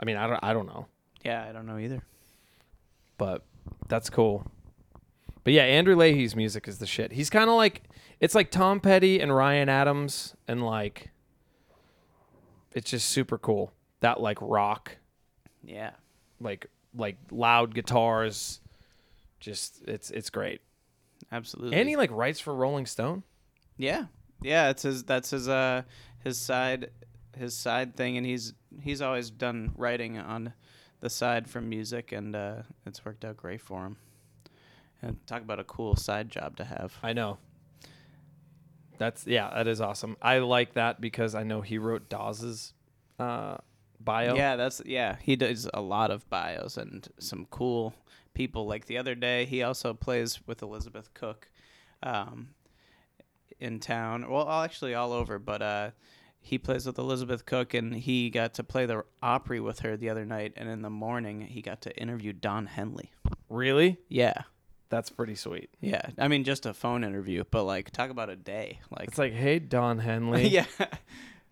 i 0.00 0.04
mean 0.04 0.16
i 0.16 0.26
don't 0.26 0.42
i 0.42 0.52
don't 0.52 0.66
know 0.66 0.86
Yeah, 1.24 1.46
I 1.48 1.52
don't 1.52 1.66
know 1.66 1.78
either. 1.78 2.02
but 3.18 3.44
that's 3.88 4.08
cool 4.10 4.44
but 5.48 5.54
yeah 5.54 5.62
andrew 5.62 5.96
leahy's 5.96 6.36
music 6.36 6.68
is 6.68 6.76
the 6.76 6.84
shit 6.84 7.10
he's 7.12 7.30
kind 7.30 7.48
of 7.48 7.56
like 7.56 7.84
it's 8.20 8.34
like 8.34 8.50
tom 8.50 8.80
petty 8.80 9.18
and 9.18 9.34
ryan 9.34 9.70
adams 9.70 10.36
and 10.46 10.62
like 10.62 11.08
it's 12.74 12.90
just 12.90 13.08
super 13.08 13.38
cool 13.38 13.72
that 14.00 14.20
like 14.20 14.36
rock 14.42 14.98
Yeah, 15.64 15.92
like 16.38 16.66
like 16.94 17.16
loud 17.30 17.74
guitars. 17.74 18.60
Just 19.40 19.82
it's 19.88 20.10
it's 20.10 20.28
great. 20.28 20.60
absolutely. 21.32 21.78
And 21.78 21.88
he 21.88 21.96
like 21.96 22.10
writes 22.10 22.40
for 22.40 22.54
Rolling 22.54 22.84
Stone. 22.84 23.22
Yeah, 23.78 24.04
yeah. 24.42 24.68
It's 24.68 24.82
his. 24.82 25.04
That's 25.04 25.30
his. 25.30 25.48
Uh, 25.48 25.82
his 26.22 26.36
side. 26.38 26.90
His 27.36 27.56
side 27.56 27.96
thing, 27.96 28.18
and 28.18 28.26
he's 28.26 28.52
he's 28.82 29.00
always 29.00 29.30
done 29.30 29.72
writing 29.76 30.18
on 30.18 30.52
the 31.00 31.08
side 31.08 31.48
from 31.48 31.70
music, 31.70 32.12
and 32.12 32.36
uh, 32.36 32.62
it's 32.84 33.02
worked 33.02 33.24
out 33.24 33.38
great 33.38 33.62
for 33.62 33.86
him. 33.86 33.96
And 35.00 35.24
talk 35.26 35.42
about 35.42 35.60
a 35.60 35.64
cool 35.64 35.94
side 35.96 36.28
job 36.28 36.56
to 36.56 36.64
have. 36.64 36.94
I 37.02 37.12
know. 37.12 37.38
That's 38.98 39.26
yeah, 39.26 39.50
that 39.54 39.68
is 39.68 39.80
awesome. 39.80 40.16
I 40.20 40.38
like 40.38 40.74
that 40.74 41.00
because 41.00 41.34
I 41.34 41.44
know 41.44 41.60
he 41.60 41.78
wrote 41.78 42.08
Dawes's 42.08 42.74
uh 43.18 43.58
bio. 44.00 44.34
Yeah, 44.34 44.56
that's 44.56 44.82
yeah. 44.84 45.16
He 45.20 45.36
does 45.36 45.68
a 45.72 45.80
lot 45.80 46.10
of 46.10 46.28
bios 46.28 46.76
and 46.76 47.06
some 47.18 47.46
cool 47.50 47.94
people. 48.34 48.66
Like 48.66 48.86
the 48.86 48.98
other 48.98 49.14
day, 49.14 49.44
he 49.44 49.62
also 49.62 49.94
plays 49.94 50.40
with 50.46 50.62
Elizabeth 50.62 51.14
Cook, 51.14 51.48
um, 52.02 52.50
in 53.60 53.80
town. 53.80 54.28
Well, 54.30 54.48
actually 54.48 54.94
all 54.94 55.12
over, 55.12 55.38
but 55.38 55.62
uh, 55.62 55.90
he 56.40 56.58
plays 56.58 56.86
with 56.86 56.98
Elizabeth 56.98 57.46
Cook, 57.46 57.74
and 57.74 57.94
he 57.94 58.30
got 58.30 58.54
to 58.54 58.64
play 58.64 58.86
the 58.86 59.04
Opry 59.22 59.60
with 59.60 59.80
her 59.80 59.96
the 59.96 60.10
other 60.10 60.24
night. 60.24 60.52
And 60.56 60.68
in 60.68 60.82
the 60.82 60.90
morning, 60.90 61.42
he 61.42 61.62
got 61.62 61.82
to 61.82 61.96
interview 62.00 62.32
Don 62.32 62.66
Henley. 62.66 63.12
Really? 63.48 63.98
Yeah, 64.08 64.42
That's 64.90 65.10
pretty 65.10 65.34
sweet. 65.34 65.70
yeah. 65.80 66.00
I 66.18 66.28
mean, 66.28 66.44
just 66.44 66.64
a 66.66 66.72
phone 66.72 67.04
interview, 67.04 67.44
but 67.50 67.64
like, 67.64 67.90
talk 67.90 68.10
about 68.10 68.30
a 68.30 68.36
day. 68.36 68.80
Like, 68.90 69.08
It's 69.08 69.18
like, 69.18 69.34
hey, 69.34 69.58
Don 69.58 69.98
Henley. 69.98 70.48
yeah. 70.48 70.64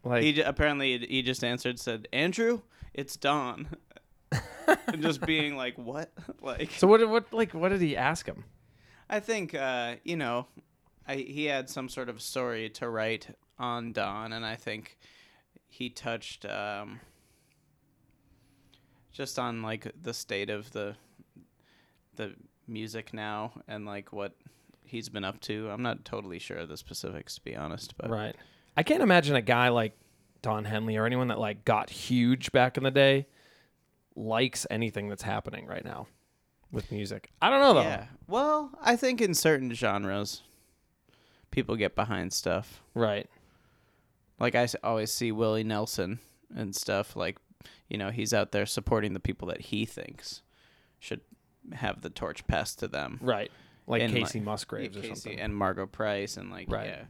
Like, 0.05 0.23
he 0.23 0.33
j- 0.35 0.43
apparently 0.43 0.99
he 1.07 1.23
just 1.23 1.43
answered, 1.43 1.79
said, 1.81 2.07
"Andrew, 2.13 2.61
it's 2.95 3.17
Don," 3.17 3.69
and 4.87 5.03
just 5.03 5.21
being 5.27 5.57
like, 5.57 5.77
"What?" 5.77 6.13
like, 6.41 6.71
so 6.71 6.87
what? 6.87 7.07
What? 7.09 7.33
Like, 7.33 7.53
what 7.53 7.71
did 7.71 7.81
he 7.81 7.97
ask 7.97 8.25
him? 8.25 8.45
I 9.11 9.19
think 9.21 9.55
uh, 9.55 9.97
you 10.05 10.17
know, 10.17 10.47
I 11.09 11.17
he 11.17 11.47
had 11.47 11.69
some 11.69 11.89
sort 11.89 12.09
of 12.09 12.23
story 12.23 12.71
to 12.71 12.89
write 12.89 13.29
on 13.59 13.93
Don, 13.93 14.33
and 14.33 14.47
I 14.47 14.55
think 14.55 14.97
he 15.69 15.91
touched 15.91 16.45
um, 16.47 17.01
just 19.13 19.39
on 19.39 19.61
like 19.63 19.91
the 20.01 20.15
state 20.15 20.51
of 20.51 20.71
the 20.71 20.95
the 22.15 22.35
music 22.69 23.13
now 23.15 23.53
and 23.69 23.87
like 23.87 24.13
what 24.13 24.35
he's 24.85 25.09
been 25.09 25.25
up 25.25 25.41
to. 25.43 25.69
I'm 25.71 25.83
not 25.83 26.05
totally 26.05 26.39
sure 26.39 26.59
of 26.59 26.69
the 26.69 26.77
specifics 26.77 27.35
to 27.37 27.41
be 27.43 27.57
honest, 27.57 27.97
but 27.97 28.11
Right. 28.11 28.37
I 28.77 28.83
can't 28.83 29.03
imagine 29.03 29.37
a 29.37 29.43
guy 29.43 29.69
like 29.71 29.97
Don 30.43 30.65
Henley 30.65 30.97
or 30.97 31.07
anyone 31.07 31.29
that 31.29 31.39
like 31.39 31.65
got 31.65 31.91
huge 31.91 32.53
back 32.53 32.77
in 32.77 32.85
the 32.85 32.91
day 32.91 33.27
likes 34.15 34.67
anything 34.71 35.09
that's 35.09 35.23
happening 35.23 35.67
right 35.67 35.85
now 35.85 36.07
with 36.73 36.91
music. 36.93 37.31
I 37.41 37.51
don't 37.51 37.61
know 37.61 37.75
though. 37.75 37.83
yeah. 37.89 38.07
Well, 38.27 38.71
I 38.81 38.97
think 38.97 39.21
in 39.21 39.35
certain 39.35 39.73
genres, 39.73 40.43
people 41.51 41.77
get 41.77 41.95
behind 41.95 42.33
stuff. 42.33 42.83
Right. 42.95 43.29
Like 44.39 44.55
I 44.55 44.69
always 44.83 45.13
see 45.13 45.33
Willie 45.33 45.65
Nelson 45.65 46.19
and 46.55 46.75
stuff. 46.77 47.17
Like, 47.17 47.39
you 47.89 47.97
know, 47.99 48.11
he's 48.11 48.35
out 48.35 48.53
there 48.53 48.67
supporting 48.67 49.15
the 49.15 49.21
people 49.21 49.49
that 49.49 49.61
he 49.63 49.85
thinks 49.87 50.43
should 50.99 51.21
have 51.75 52.01
the 52.03 52.11
torch 52.11 52.47
passed 52.47 52.79
to 52.81 52.89
them. 52.89 53.19
Right. 53.23 53.51
Like 53.87 54.03
And, 54.03 54.13
Kacey 54.13 54.35
like, 54.37 54.43
Musgraves 54.45 54.97
or 54.97 55.01
Kacey 55.03 55.09
something. 55.17 55.41
and 55.41 55.55
Margo 55.57 55.87
Price 55.87 56.37
and 56.37 56.51
like 56.51 56.71
Right. 56.71 56.87
yeah, 56.89 57.05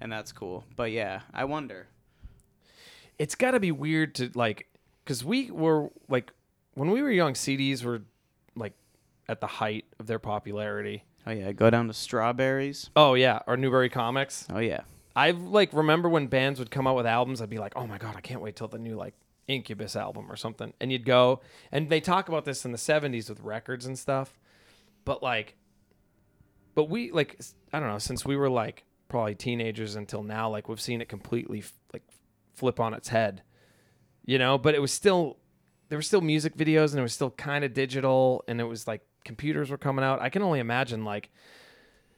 and 0.00 0.10
that's 0.12 0.32
cool. 0.32 0.64
But 0.76 0.92
yeah, 0.92 1.20
I 1.34 1.44
wonder. 1.44 1.88
it's 3.18 3.34
got 3.34 3.50
to 3.52 3.60
be 3.60 3.72
weird 3.72 4.14
to 4.16 4.30
like 4.34 4.66
cuz 5.04 5.24
we 5.24 5.50
were 5.50 5.90
like 6.08 6.32
when 6.74 6.90
we 6.90 7.02
were 7.02 7.10
young 7.10 7.34
CDs 7.34 7.84
were 7.84 8.02
like 8.54 8.74
at 9.28 9.40
the 9.40 9.46
height 9.46 9.84
of 9.98 10.06
their 10.06 10.18
popularity. 10.18 11.04
Oh 11.26 11.32
yeah, 11.32 11.52
go 11.52 11.68
down 11.68 11.86
to 11.88 11.92
Strawberries. 11.92 12.90
Oh 12.96 13.14
yeah, 13.14 13.40
or 13.46 13.56
Newbury 13.56 13.88
Comics. 13.90 14.46
Oh 14.50 14.58
yeah, 14.58 14.80
I 15.14 15.32
like 15.32 15.72
remember 15.72 16.08
when 16.08 16.28
bands 16.28 16.58
would 16.58 16.70
come 16.70 16.86
out 16.86 16.96
with 16.96 17.06
albums, 17.06 17.42
I'd 17.42 17.50
be 17.50 17.58
like, 17.58 17.74
"Oh 17.76 17.86
my 17.86 17.98
god, 17.98 18.14
I 18.16 18.20
can't 18.20 18.40
wait 18.40 18.56
till 18.56 18.68
the 18.68 18.78
new 18.78 18.96
like 18.96 19.14
Incubus 19.50 19.96
album 19.96 20.30
or 20.30 20.36
something." 20.36 20.72
And 20.80 20.92
you'd 20.92 21.04
go, 21.04 21.40
and 21.72 21.90
they 21.90 22.00
talk 22.00 22.28
about 22.28 22.44
this 22.44 22.64
in 22.64 22.72
the 22.72 22.78
'70s 22.78 23.28
with 23.28 23.40
records 23.40 23.86
and 23.86 23.98
stuff, 23.98 24.38
but 25.04 25.22
like, 25.22 25.56
but 26.74 26.84
we 26.84 27.10
like 27.10 27.40
I 27.72 27.80
don't 27.80 27.88
know 27.88 27.98
since 27.98 28.24
we 28.24 28.36
were 28.36 28.50
like 28.50 28.84
probably 29.08 29.34
teenagers 29.34 29.96
until 29.96 30.22
now, 30.22 30.48
like 30.48 30.68
we've 30.68 30.80
seen 30.80 31.00
it 31.00 31.08
completely 31.08 31.64
like 31.92 32.02
flip 32.54 32.80
on 32.80 32.94
its 32.94 33.08
head, 33.08 33.42
you 34.24 34.38
know. 34.38 34.56
But 34.58 34.74
it 34.74 34.80
was 34.80 34.92
still 34.92 35.38
there 35.88 35.98
were 35.98 36.02
still 36.02 36.20
music 36.20 36.56
videos 36.56 36.90
and 36.90 37.00
it 37.00 37.02
was 37.02 37.14
still 37.14 37.30
kind 37.30 37.64
of 37.64 37.74
digital, 37.74 38.44
and 38.48 38.60
it 38.60 38.64
was 38.64 38.86
like 38.86 39.02
computers 39.24 39.70
were 39.70 39.78
coming 39.78 40.04
out. 40.04 40.20
I 40.20 40.28
can 40.28 40.42
only 40.42 40.60
imagine 40.60 41.04
like 41.04 41.30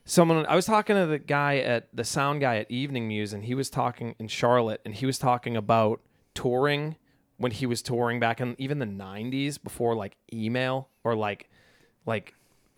someone 0.04 0.44
I 0.46 0.54
was 0.54 0.66
talking 0.66 0.96
to 0.96 1.06
the 1.06 1.18
guy 1.18 1.58
at 1.58 1.88
the 1.94 2.04
sound 2.04 2.40
guy 2.40 2.58
at 2.58 2.70
Evening 2.70 3.08
Muse 3.08 3.32
and 3.32 3.44
he 3.44 3.54
was 3.54 3.70
talking 3.70 4.14
in 4.18 4.28
Charlotte 4.28 4.80
and 4.84 4.94
he 4.94 5.06
was 5.06 5.18
talking 5.18 5.56
about 5.56 6.00
touring 6.34 6.96
when 7.42 7.52
he 7.52 7.66
was 7.66 7.82
touring 7.82 8.20
back 8.20 8.40
in 8.40 8.54
even 8.58 8.78
the 8.78 8.86
90s 8.86 9.62
before 9.62 9.94
like 9.94 10.16
email 10.32 10.88
or 11.04 11.14
like 11.14 11.50
like 12.06 12.34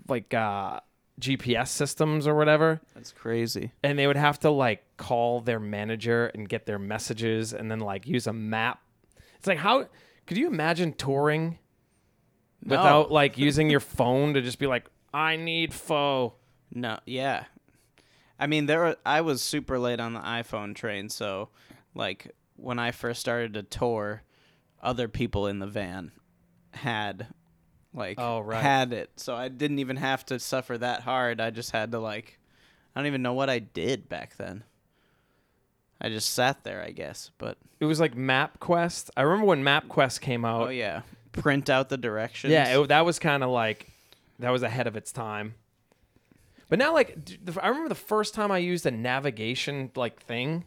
like 0.08 0.32
uh 0.34 0.80
GPS 1.20 1.68
systems 1.68 2.26
or 2.26 2.34
whatever 2.34 2.80
that's 2.94 3.12
crazy. 3.12 3.70
and 3.84 3.98
they 3.98 4.06
would 4.06 4.16
have 4.16 4.38
to 4.40 4.50
like 4.50 4.82
call 4.96 5.40
their 5.40 5.60
manager 5.60 6.26
and 6.34 6.48
get 6.48 6.66
their 6.66 6.78
messages 6.78 7.52
and 7.52 7.70
then 7.70 7.78
like 7.78 8.06
use 8.06 8.26
a 8.26 8.32
map. 8.32 8.80
It's 9.38 9.46
like 9.46 9.58
how 9.58 9.86
could 10.26 10.36
you 10.38 10.46
imagine 10.48 10.92
touring 10.94 11.58
No. 12.64 12.76
without 12.76 13.10
like 13.20 13.38
using 13.38 13.70
your 13.70 13.80
phone 13.80 14.34
to 14.34 14.42
just 14.42 14.58
be 14.58 14.66
like 14.66 14.86
I 15.12 15.36
need 15.36 15.72
faux 15.72 16.34
No, 16.72 16.98
yeah. 17.06 17.44
I 18.40 18.48
mean, 18.48 18.66
there. 18.66 18.80
Were, 18.80 18.96
I 19.06 19.20
was 19.20 19.40
super 19.42 19.78
late 19.78 20.00
on 20.00 20.12
the 20.14 20.20
iPhone 20.20 20.74
train, 20.74 21.08
so 21.08 21.50
like 21.94 22.32
when 22.56 22.80
I 22.80 22.90
first 22.90 23.20
started 23.20 23.54
to 23.54 23.62
tour, 23.62 24.22
other 24.84 25.08
people 25.08 25.46
in 25.46 25.58
the 25.58 25.66
van 25.66 26.12
had 26.72 27.28
like 27.92 28.18
Oh, 28.20 28.40
right. 28.40 28.60
had 28.62 28.92
it, 28.92 29.10
so 29.16 29.34
I 29.34 29.48
didn't 29.48 29.78
even 29.78 29.96
have 29.96 30.24
to 30.26 30.38
suffer 30.38 30.76
that 30.78 31.02
hard. 31.02 31.40
I 31.40 31.50
just 31.50 31.70
had 31.70 31.92
to 31.92 31.98
like, 31.98 32.38
I 32.94 33.00
don't 33.00 33.06
even 33.06 33.22
know 33.22 33.34
what 33.34 33.48
I 33.50 33.58
did 33.60 34.08
back 34.08 34.36
then. 34.36 34.64
I 36.00 36.08
just 36.08 36.32
sat 36.34 36.64
there, 36.64 36.82
I 36.82 36.90
guess. 36.90 37.30
But 37.38 37.56
it 37.80 37.84
was 37.86 38.00
like 38.00 38.14
MapQuest. 38.16 39.10
I 39.16 39.22
remember 39.22 39.46
when 39.46 39.62
MapQuest 39.62 40.20
came 40.20 40.44
out. 40.44 40.66
oh 40.68 40.70
yeah, 40.70 41.02
print 41.32 41.70
out 41.70 41.88
the 41.88 41.96
directions. 41.96 42.52
Yeah, 42.52 42.78
it, 42.80 42.88
that 42.88 43.04
was 43.04 43.18
kind 43.18 43.42
of 43.42 43.50
like 43.50 43.88
that 44.40 44.50
was 44.50 44.62
ahead 44.62 44.86
of 44.86 44.96
its 44.96 45.12
time. 45.12 45.54
But 46.68 46.78
now, 46.78 46.92
like, 46.92 47.16
I 47.62 47.68
remember 47.68 47.88
the 47.88 47.94
first 47.94 48.34
time 48.34 48.50
I 48.50 48.58
used 48.58 48.84
a 48.86 48.90
navigation 48.90 49.90
like 49.94 50.20
thing. 50.20 50.64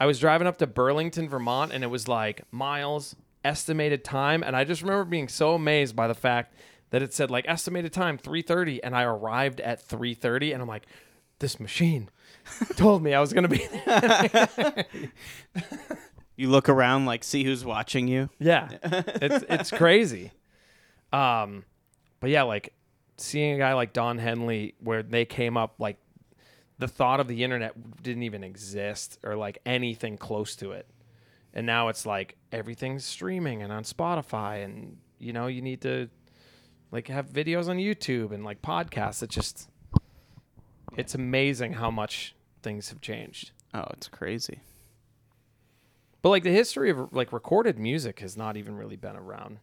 I 0.00 0.06
was 0.06 0.18
driving 0.18 0.46
up 0.46 0.56
to 0.58 0.66
Burlington, 0.66 1.28
Vermont, 1.28 1.72
and 1.72 1.84
it 1.84 1.88
was 1.88 2.08
like 2.08 2.42
miles, 2.50 3.14
estimated 3.44 4.02
time, 4.02 4.42
and 4.42 4.56
I 4.56 4.64
just 4.64 4.80
remember 4.80 5.04
being 5.04 5.28
so 5.28 5.54
amazed 5.54 5.94
by 5.94 6.08
the 6.08 6.14
fact 6.14 6.54
that 6.88 7.02
it 7.02 7.12
said 7.12 7.30
like 7.30 7.44
estimated 7.46 7.92
time 7.92 8.16
3:30, 8.16 8.80
and 8.82 8.96
I 8.96 9.02
arrived 9.02 9.60
at 9.60 9.86
3:30, 9.86 10.54
and 10.54 10.62
I'm 10.62 10.68
like, 10.68 10.86
this 11.38 11.60
machine 11.60 12.08
told 12.76 13.02
me 13.02 13.12
I 13.12 13.20
was 13.20 13.34
gonna 13.34 13.48
be 13.48 13.66
there. 13.66 14.86
you 16.36 16.48
look 16.48 16.70
around, 16.70 17.04
like 17.04 17.22
see 17.22 17.44
who's 17.44 17.64
watching 17.64 18.08
you. 18.08 18.30
Yeah, 18.38 18.68
it's 18.82 19.44
it's 19.50 19.70
crazy. 19.70 20.32
Um, 21.12 21.64
but 22.20 22.30
yeah, 22.30 22.44
like 22.44 22.72
seeing 23.18 23.56
a 23.56 23.58
guy 23.58 23.74
like 23.74 23.92
Don 23.92 24.16
Henley, 24.16 24.74
where 24.80 25.02
they 25.02 25.26
came 25.26 25.58
up, 25.58 25.74
like 25.78 25.98
the 26.80 26.88
thought 26.88 27.20
of 27.20 27.28
the 27.28 27.44
internet 27.44 28.02
didn't 28.02 28.22
even 28.22 28.42
exist, 28.42 29.18
or 29.22 29.36
like 29.36 29.58
anything 29.66 30.16
close 30.16 30.56
to 30.56 30.72
it, 30.72 30.86
and 31.52 31.66
now 31.66 31.88
it's 31.88 32.06
like 32.06 32.36
everything's 32.50 33.04
streaming 33.04 33.62
and 33.62 33.70
on 33.70 33.84
Spotify, 33.84 34.64
and 34.64 34.96
you 35.18 35.32
know 35.32 35.46
you 35.46 35.60
need 35.60 35.82
to 35.82 36.08
like 36.90 37.08
have 37.08 37.28
videos 37.28 37.68
on 37.68 37.76
YouTube 37.76 38.32
and 38.32 38.44
like 38.44 38.62
podcasts. 38.62 39.22
It 39.22 39.30
just 39.30 39.68
it's 40.96 41.14
amazing 41.14 41.74
how 41.74 41.90
much 41.90 42.34
things 42.62 42.88
have 42.88 43.00
changed. 43.00 43.52
Oh, 43.74 43.86
it's 43.92 44.08
crazy. 44.08 44.60
But 46.22 46.30
like 46.30 46.42
the 46.42 46.50
history 46.50 46.90
of 46.90 47.12
like 47.12 47.32
recorded 47.32 47.78
music 47.78 48.20
has 48.20 48.36
not 48.36 48.56
even 48.56 48.76
really 48.76 48.96
been 48.96 49.16
around 49.16 49.58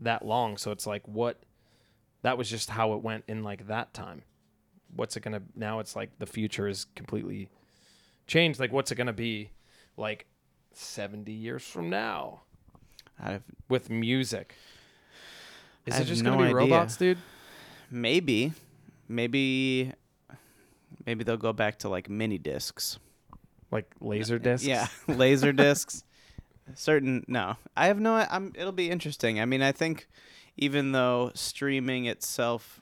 that 0.00 0.24
long. 0.24 0.56
So 0.56 0.70
it's 0.70 0.86
like 0.86 1.06
what 1.06 1.42
that 2.22 2.38
was 2.38 2.48
just 2.48 2.70
how 2.70 2.94
it 2.94 3.02
went 3.02 3.24
in 3.28 3.42
like 3.42 3.66
that 3.68 3.92
time. 3.92 4.22
What's 4.94 5.16
it 5.16 5.20
gonna 5.20 5.42
now? 5.54 5.80
It's 5.80 5.96
like 5.96 6.18
the 6.18 6.26
future 6.26 6.68
is 6.68 6.86
completely 6.94 7.48
changed. 8.26 8.60
Like 8.60 8.72
what's 8.72 8.90
it 8.90 8.96
gonna 8.96 9.12
be 9.12 9.50
like 9.96 10.26
seventy 10.72 11.32
years 11.32 11.62
from 11.62 11.90
now 11.90 12.42
I've 13.20 13.42
with 13.68 13.90
music? 13.90 14.54
Is 15.86 15.98
it 15.98 16.04
just 16.04 16.22
no 16.22 16.30
gonna 16.30 16.42
be 16.42 16.46
idea. 16.46 16.56
robots, 16.56 16.96
dude? 16.96 17.18
Maybe, 17.90 18.52
maybe, 19.08 19.92
maybe 21.04 21.24
they'll 21.24 21.36
go 21.36 21.52
back 21.52 21.78
to 21.80 21.88
like 21.88 22.08
mini 22.08 22.38
discs. 22.38 22.98
Like 23.70 23.90
laser 24.00 24.38
discs? 24.38 24.66
Yeah, 24.66 24.86
laser 25.08 25.52
discs. 25.52 26.04
Certain 26.74 27.24
no, 27.28 27.56
I 27.76 27.88
have 27.88 28.00
no. 28.00 28.14
I'm. 28.14 28.52
It'll 28.54 28.72
be 28.72 28.90
interesting. 28.90 29.40
I 29.40 29.44
mean, 29.44 29.60
I 29.60 29.72
think 29.72 30.08
even 30.56 30.92
though 30.92 31.30
streaming 31.34 32.06
itself 32.06 32.80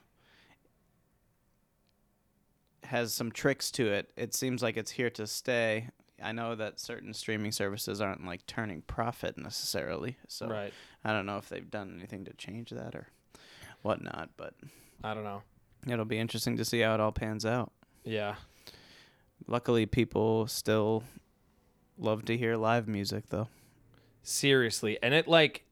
has 2.93 3.11
some 3.11 3.31
tricks 3.31 3.71
to 3.71 3.87
it, 3.91 4.11
it 4.15 4.33
seems 4.35 4.61
like 4.61 4.77
it's 4.77 4.91
here 4.91 5.09
to 5.09 5.25
stay. 5.25 5.89
I 6.21 6.31
know 6.31 6.53
that 6.53 6.79
certain 6.79 7.11
streaming 7.13 7.51
services 7.51 7.99
aren't 7.99 8.23
like 8.23 8.45
turning 8.45 8.83
profit 8.83 9.35
necessarily, 9.37 10.15
so 10.27 10.47
Right. 10.47 10.71
I 11.03 11.11
don't 11.11 11.25
know 11.25 11.37
if 11.37 11.49
they've 11.49 11.69
done 11.69 11.95
anything 11.97 12.23
to 12.25 12.33
change 12.33 12.69
that 12.69 12.93
or 12.93 13.07
whatnot. 13.81 14.29
But 14.37 14.53
I 15.03 15.13
don't 15.15 15.23
know. 15.23 15.41
it'll 15.87 16.05
be 16.05 16.19
interesting 16.19 16.55
to 16.57 16.63
see 16.65 16.81
how 16.81 16.93
it 16.93 16.99
all 16.99 17.11
pans 17.11 17.45
out. 17.45 17.71
Yeah. 18.05 18.35
Luckily, 19.47 19.85
people 19.87 20.45
still 20.47 21.03
love 21.97 22.25
to 22.25 22.37
hear 22.37 22.55
live 22.57 22.87
music, 22.87 23.29
though. 23.29 23.49
Seriously. 24.21 24.97
And 25.01 25.13
it 25.15 25.27
like 25.27 25.65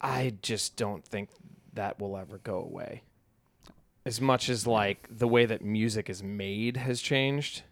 I 0.00 0.34
just 0.42 0.76
don't 0.76 1.04
think 1.04 1.28
that 1.74 2.00
will 2.00 2.16
ever 2.16 2.38
go 2.38 2.56
away. 2.60 3.02
As 4.06 4.20
much 4.20 4.48
as 4.48 4.66
like 4.66 5.06
the 5.10 5.26
way 5.28 5.44
that 5.46 5.62
music 5.62 6.08
is 6.08 6.22
made 6.22 6.76
has 6.78 7.00
changed, 7.02 7.62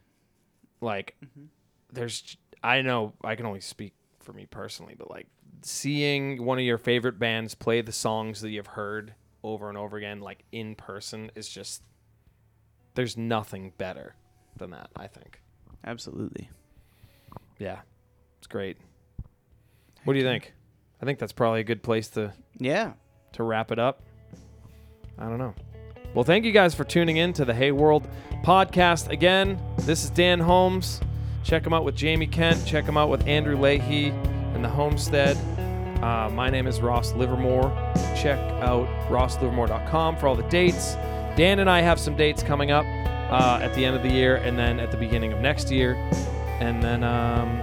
like 0.80 1.14
Mhm. 1.24 1.48
there's 1.92 2.36
I 2.62 2.82
know 2.82 3.12
I 3.22 3.36
can 3.36 3.46
only 3.46 3.60
speak 3.60 3.94
for 4.20 4.32
me 4.32 4.44
personally, 4.46 4.94
but 4.98 5.10
like 5.10 5.26
seeing 5.62 6.44
one 6.44 6.58
of 6.58 6.64
your 6.64 6.76
favorite 6.78 7.18
bands 7.18 7.54
play 7.54 7.80
the 7.82 7.92
songs 7.92 8.40
that 8.40 8.50
you've 8.50 8.66
heard 8.68 9.14
over 9.42 9.68
and 9.68 9.78
over 9.78 9.96
again 9.96 10.20
like 10.20 10.44
in 10.52 10.74
person 10.74 11.30
is 11.34 11.48
just 11.48 11.82
there's 12.94 13.16
nothing 13.16 13.72
better 13.78 14.14
than 14.56 14.70
that, 14.70 14.88
I 14.96 15.06
think. 15.06 15.40
Absolutely. 15.84 16.48
Yeah. 17.58 17.80
It's 18.38 18.46
great. 18.46 18.76
What 20.04 20.14
do 20.14 20.18
you 20.18 20.24
think? 20.24 20.52
I 21.00 21.04
think 21.04 21.18
that's 21.18 21.32
probably 21.32 21.60
a 21.60 21.64
good 21.64 21.82
place 21.82 22.08
to 22.10 22.32
Yeah. 22.58 22.94
to 23.32 23.42
wrap 23.42 23.70
it 23.70 23.78
up. 23.78 24.02
I 25.18 25.28
don't 25.28 25.38
know. 25.38 25.54
Well, 26.14 26.22
thank 26.22 26.44
you 26.44 26.52
guys 26.52 26.76
for 26.76 26.84
tuning 26.84 27.16
in 27.16 27.32
to 27.32 27.44
the 27.44 27.52
Hey 27.52 27.72
World 27.72 28.06
podcast. 28.44 29.08
Again, 29.08 29.60
this 29.78 30.04
is 30.04 30.10
Dan 30.10 30.38
Holmes. 30.38 31.00
Check 31.42 31.66
him 31.66 31.72
out 31.72 31.84
with 31.84 31.96
Jamie 31.96 32.28
Kent. 32.28 32.64
Check 32.64 32.84
him 32.84 32.96
out 32.96 33.08
with 33.08 33.26
Andrew 33.26 33.56
Leahy 33.56 34.10
and 34.54 34.62
the 34.64 34.68
Homestead. 34.68 35.36
Uh, 36.00 36.30
my 36.30 36.48
name 36.50 36.68
is 36.68 36.80
Ross 36.80 37.12
Livermore. 37.14 37.64
Check 38.16 38.38
out 38.62 38.86
rosslivermore.com 39.08 40.16
for 40.16 40.28
all 40.28 40.36
the 40.36 40.44
dates. 40.44 40.94
Dan 41.36 41.58
and 41.58 41.68
I 41.68 41.80
have 41.80 41.98
some 41.98 42.14
dates 42.16 42.44
coming 42.44 42.70
up 42.70 42.84
uh, 43.32 43.58
at 43.60 43.74
the 43.74 43.84
end 43.84 43.96
of 43.96 44.04
the 44.04 44.12
year 44.12 44.36
and 44.36 44.56
then 44.56 44.78
at 44.78 44.92
the 44.92 44.96
beginning 44.96 45.32
of 45.32 45.40
next 45.40 45.68
year. 45.68 45.94
And 46.60 46.80
then, 46.80 47.02
um, 47.02 47.58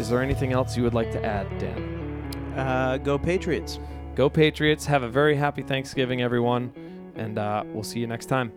is 0.00 0.08
there 0.08 0.20
anything 0.20 0.52
else 0.52 0.76
you 0.76 0.82
would 0.82 0.94
like 0.94 1.12
to 1.12 1.24
add, 1.24 1.46
Dan? 1.56 2.52
Uh, 2.56 2.96
go 2.96 3.16
Patriots. 3.16 3.78
Go 4.16 4.28
Patriots. 4.28 4.86
Have 4.86 5.04
a 5.04 5.08
very 5.08 5.36
happy 5.36 5.62
Thanksgiving, 5.62 6.20
everyone. 6.20 6.72
And 7.16 7.38
uh, 7.38 7.64
we'll 7.72 7.82
see 7.82 8.00
you 8.00 8.06
next 8.06 8.26
time. 8.26 8.52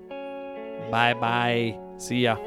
Bye 0.92 1.14
bye. 1.14 1.80
See 1.98 2.22
ya. 2.22 2.38